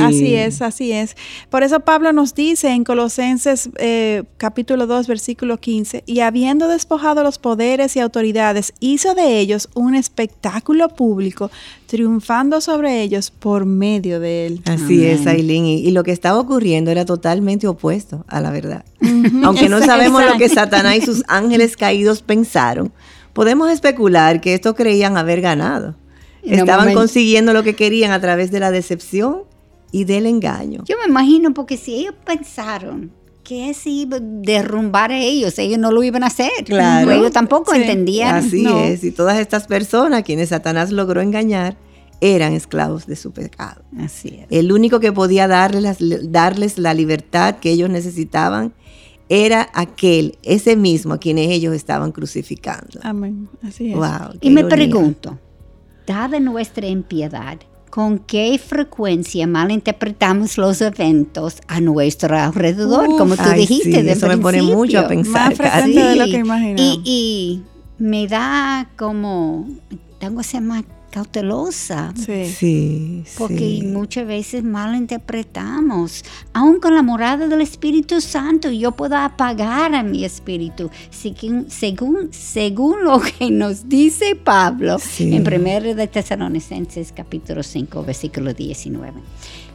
Así 0.00 0.34
es, 0.34 0.62
así 0.62 0.92
es. 0.92 1.16
Por 1.50 1.62
eso 1.64 1.80
Pablo 1.80 2.12
nos 2.12 2.34
dice 2.34 2.70
en 2.70 2.84
Colosenses 2.84 3.68
eh, 3.76 4.22
capítulo 4.38 4.86
2, 4.86 5.06
versículo 5.06 5.58
15, 5.58 6.04
y 6.06 6.20
habiendo 6.20 6.68
despojado 6.68 7.22
los 7.22 7.38
poderes 7.38 7.94
y 7.96 8.00
autoridades, 8.00 8.72
hizo 8.80 9.14
de 9.14 9.38
ellos 9.38 9.68
un 9.74 9.94
espectáculo 9.94 10.61
público, 10.88 11.50
triunfando 11.86 12.60
sobre 12.60 13.02
ellos 13.02 13.30
por 13.30 13.66
medio 13.66 14.20
de 14.20 14.46
él. 14.46 14.62
Así 14.64 15.04
es, 15.04 15.26
Aileen. 15.26 15.66
Y, 15.66 15.90
lo 15.90 16.02
que 16.02 16.12
estaba 16.12 16.38
ocurriendo 16.38 16.90
era 16.90 17.04
totalmente 17.04 17.66
opuesto 17.66 18.24
a 18.28 18.40
la 18.40 18.50
verdad. 18.50 18.84
Aunque 19.44 19.68
no 19.68 19.80
sabemos 19.80 20.24
lo 20.24 20.38
que 20.38 20.48
Satanás 20.48 20.96
y 20.96 21.00
sus 21.02 21.24
ángeles 21.28 21.76
caídos 21.76 22.22
pensaron, 22.22 22.92
podemos 23.32 23.70
especular 23.70 24.40
que 24.40 24.54
esto 24.54 24.74
creían 24.74 25.16
haber 25.16 25.40
ganado. 25.40 25.96
Estaban 26.42 26.92
consiguiendo 26.94 27.52
lo 27.52 27.62
que 27.62 27.74
querían 27.74 28.10
a 28.10 28.20
través 28.20 28.50
de 28.50 28.60
la 28.60 28.70
decepción 28.70 29.42
y 29.92 30.04
del 30.04 30.26
engaño. 30.26 30.82
Yo 30.86 30.96
me 30.98 31.08
imagino, 31.08 31.54
porque 31.54 31.76
si 31.76 31.94
ellos 31.94 32.14
pensaron 32.24 33.12
que 33.42 33.74
si 33.74 34.08
derrumbar 34.08 35.10
a 35.12 35.18
ellos, 35.18 35.58
ellos 35.58 35.78
no 35.78 35.90
lo 35.90 36.02
iban 36.02 36.22
a 36.22 36.28
hacer. 36.28 36.50
Claro. 36.64 37.10
Ellos 37.10 37.32
tampoco 37.32 37.74
entendían. 37.74 38.36
Así 38.36 38.66
es, 38.66 39.04
y 39.04 39.10
todas 39.10 39.38
estas 39.38 39.66
personas 39.66 40.22
quienes 40.22 40.50
Satanás 40.50 40.90
logró 40.92 41.20
engañar 41.20 41.76
eran 42.20 42.52
esclavos 42.52 43.06
de 43.06 43.16
su 43.16 43.32
pecado. 43.32 43.82
Así 43.98 44.40
es. 44.40 44.46
El 44.50 44.70
único 44.70 45.00
que 45.00 45.12
podía 45.12 45.48
darles, 45.48 45.98
darles 46.30 46.78
la 46.78 46.94
libertad 46.94 47.56
que 47.56 47.72
ellos 47.72 47.90
necesitaban 47.90 48.72
era 49.28 49.68
aquel, 49.74 50.38
ese 50.42 50.76
mismo 50.76 51.14
a 51.14 51.18
quienes 51.18 51.50
ellos 51.50 51.74
estaban 51.74 52.12
crucificando. 52.12 53.00
Amén. 53.02 53.48
Así 53.62 53.92
es. 53.92 53.98
y 54.40 54.50
me 54.50 54.64
pregunto, 54.64 55.38
dada 56.06 56.38
nuestra 56.38 56.86
impiedad, 56.86 57.58
con 57.92 58.20
qué 58.20 58.58
frecuencia 58.58 59.46
malinterpretamos 59.46 60.56
los 60.56 60.80
eventos 60.80 61.60
a 61.68 61.78
nuestro 61.82 62.38
alrededor, 62.38 63.04
como 63.18 63.36
tú 63.36 63.50
dijiste 63.54 64.00
sí, 64.00 64.08
eso 64.08 64.28
me 64.28 64.38
pone 64.38 64.62
mucho 64.62 65.00
a 65.00 65.08
pensar. 65.08 65.50
Más 65.50 65.58
frecuente 65.58 66.00
de 66.00 66.16
lo 66.16 66.24
que 66.24 66.38
imaginamos. 66.38 66.80
Y, 66.80 67.02
y, 67.04 67.62
me 67.98 68.26
da 68.28 68.88
como, 68.96 69.68
tengo 70.18 70.38
que 70.38 70.44
ser 70.44 70.62
más 70.62 70.84
cautelosa. 71.12 72.12
Sí. 72.16 72.46
sí 72.46 73.24
porque 73.38 73.82
muchas 73.84 74.26
veces 74.26 74.64
malinterpretamos. 74.64 76.24
Aún 76.52 76.80
con 76.80 76.94
la 76.94 77.02
morada 77.02 77.46
del 77.46 77.60
Espíritu 77.60 78.20
Santo, 78.20 78.70
yo 78.70 78.92
puedo 78.92 79.16
apagar 79.16 79.94
a 79.94 80.02
mi 80.02 80.24
espíritu. 80.24 80.90
Según, 81.10 81.70
según, 81.70 82.30
según 82.32 83.04
lo 83.04 83.20
que 83.20 83.50
nos 83.50 83.88
dice 83.88 84.34
Pablo 84.34 84.96
en 85.18 85.46
1 85.46 85.94
de 85.94 86.06
Tesalonicenses 86.08 87.12
capítulo 87.12 87.62
5, 87.62 88.02
versículo 88.02 88.54
19 88.54 89.20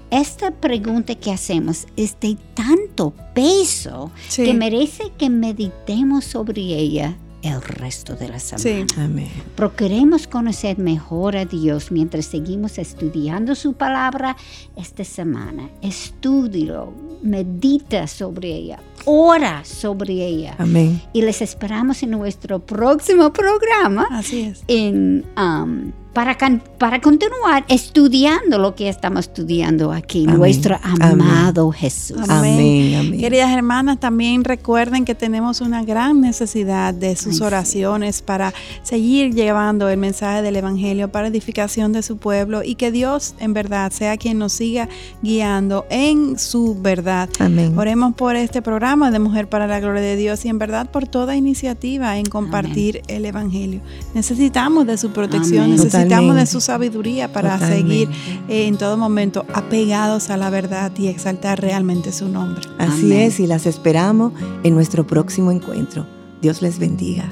esta 0.10 0.52
pregunta 0.52 1.16
que 1.16 1.32
hacemos 1.32 1.86
es 1.98 2.18
de 2.22 2.38
tanto 2.54 3.14
peso 3.34 4.10
que 4.34 4.54
merece 4.54 5.12
que 5.18 5.30
meditemos 5.30 6.24
sobre 6.24 6.62
ella 6.62 7.18
el 7.54 7.62
resto 7.62 8.16
de 8.16 8.30
la 8.30 8.40
semana. 8.40 8.88
Sí. 8.88 9.00
Amén. 9.00 9.32
Procuremos 9.56 10.28
conocer 10.28 10.78
mejor 10.78 11.38
a 11.38 11.46
Dios 11.46 11.92
mientras 11.92 12.26
seguimos 12.26 12.78
estudiando 12.78 13.56
su 13.56 13.74
palabra 13.74 14.36
esta 14.76 15.04
semana. 15.04 15.70
Estúdilo, 15.82 16.94
medita 17.22 18.08
sobre 18.08 18.50
ella, 18.50 18.80
ora 19.06 19.64
sobre 19.66 20.14
ella. 20.14 20.56
Amén. 20.58 21.02
Y 21.14 21.22
les 21.22 21.42
esperamos 21.42 22.04
en 22.04 22.12
nuestro 22.12 22.60
próximo 22.60 23.32
programa. 23.34 24.08
Así 24.12 24.42
es. 24.42 24.64
En 24.68 25.26
um, 25.38 25.92
para, 26.14 26.36
para 26.80 27.00
continuar 27.00 27.64
estudiando 27.68 28.58
lo 28.58 28.74
que 28.74 28.90
estamos 28.90 29.28
estudiando 29.28 29.92
aquí, 29.92 30.26
nuestro 30.26 30.80
amado 31.00 31.72
Jesús. 31.72 32.18
Amén. 32.28 33.20
Queridas 33.20 33.52
hermanas, 33.52 34.00
también 34.00 34.44
recuerden 34.44 35.06
que 35.06 35.14
tenemos 35.14 35.62
una 35.62 35.84
gran 35.84 36.20
necesidad 36.22 36.94
de 36.94 37.16
sus 37.16 37.42
oraciones 37.42 38.22
para 38.22 38.54
seguir 38.82 39.34
llevando 39.36 39.90
el 39.90 39.98
mensaje 39.98 40.42
del 40.42 40.56
Evangelio 40.56 41.12
para 41.12 41.28
edificación 41.28 41.94
de 41.94 42.02
su 42.02 42.18
pueblo 42.18 42.64
y 42.64 42.76
que 42.76 42.92
Dios 42.92 43.36
en 43.40 43.54
verdad 43.54 43.92
sea 43.92 44.18
quien 44.18 44.40
nos 44.40 44.54
siga 44.54 44.90
guiando 45.22 45.86
en 45.90 46.40
su 46.40 46.76
verdad. 46.82 47.30
Amén. 47.40 47.78
Oremos 47.78 48.16
por 48.16 48.36
este 48.36 48.62
programa 48.62 49.12
de 49.12 49.20
Mujer 49.20 49.50
para 49.50 49.68
la 49.68 49.80
Gloria 49.80 50.02
de 50.02 50.16
Dios 50.16 50.46
y 50.46 50.50
en 50.50 50.58
verdad 50.58 50.90
por 50.90 51.08
toda 51.08 51.36
iniciativa 51.36 52.18
en 52.18 52.26
compartir 52.26 53.02
el 53.08 53.26
Evangelio. 53.26 53.82
Necesitamos 54.16 54.88
de 54.88 54.98
su 54.98 55.12
protección, 55.12 55.70
necesitamos 55.70 56.07
necesitamos 56.08 56.36
de 56.36 56.46
su 56.46 56.62
sabiduría 56.62 57.32
para 57.32 57.60
seguir 57.60 58.10
eh, 58.48 58.68
en 58.68 58.78
todo 58.78 58.98
momento 58.98 59.46
apegados 59.54 60.30
a 60.30 60.38
la 60.38 60.50
verdad 60.50 60.92
y 60.98 61.08
exaltar 61.08 61.62
realmente 61.62 62.12
su 62.12 62.30
nombre. 62.30 62.64
Así 62.78 63.14
es, 63.14 63.40
y 63.40 63.48
las 63.48 63.66
esperamos 63.66 64.34
en 64.64 64.74
nuestro 64.74 65.06
próximo 65.06 65.52
encuentro. 65.52 66.06
Dios 66.42 66.62
les 66.62 66.80
bendiga. 66.80 67.26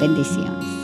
Bendiciones. 0.00 0.79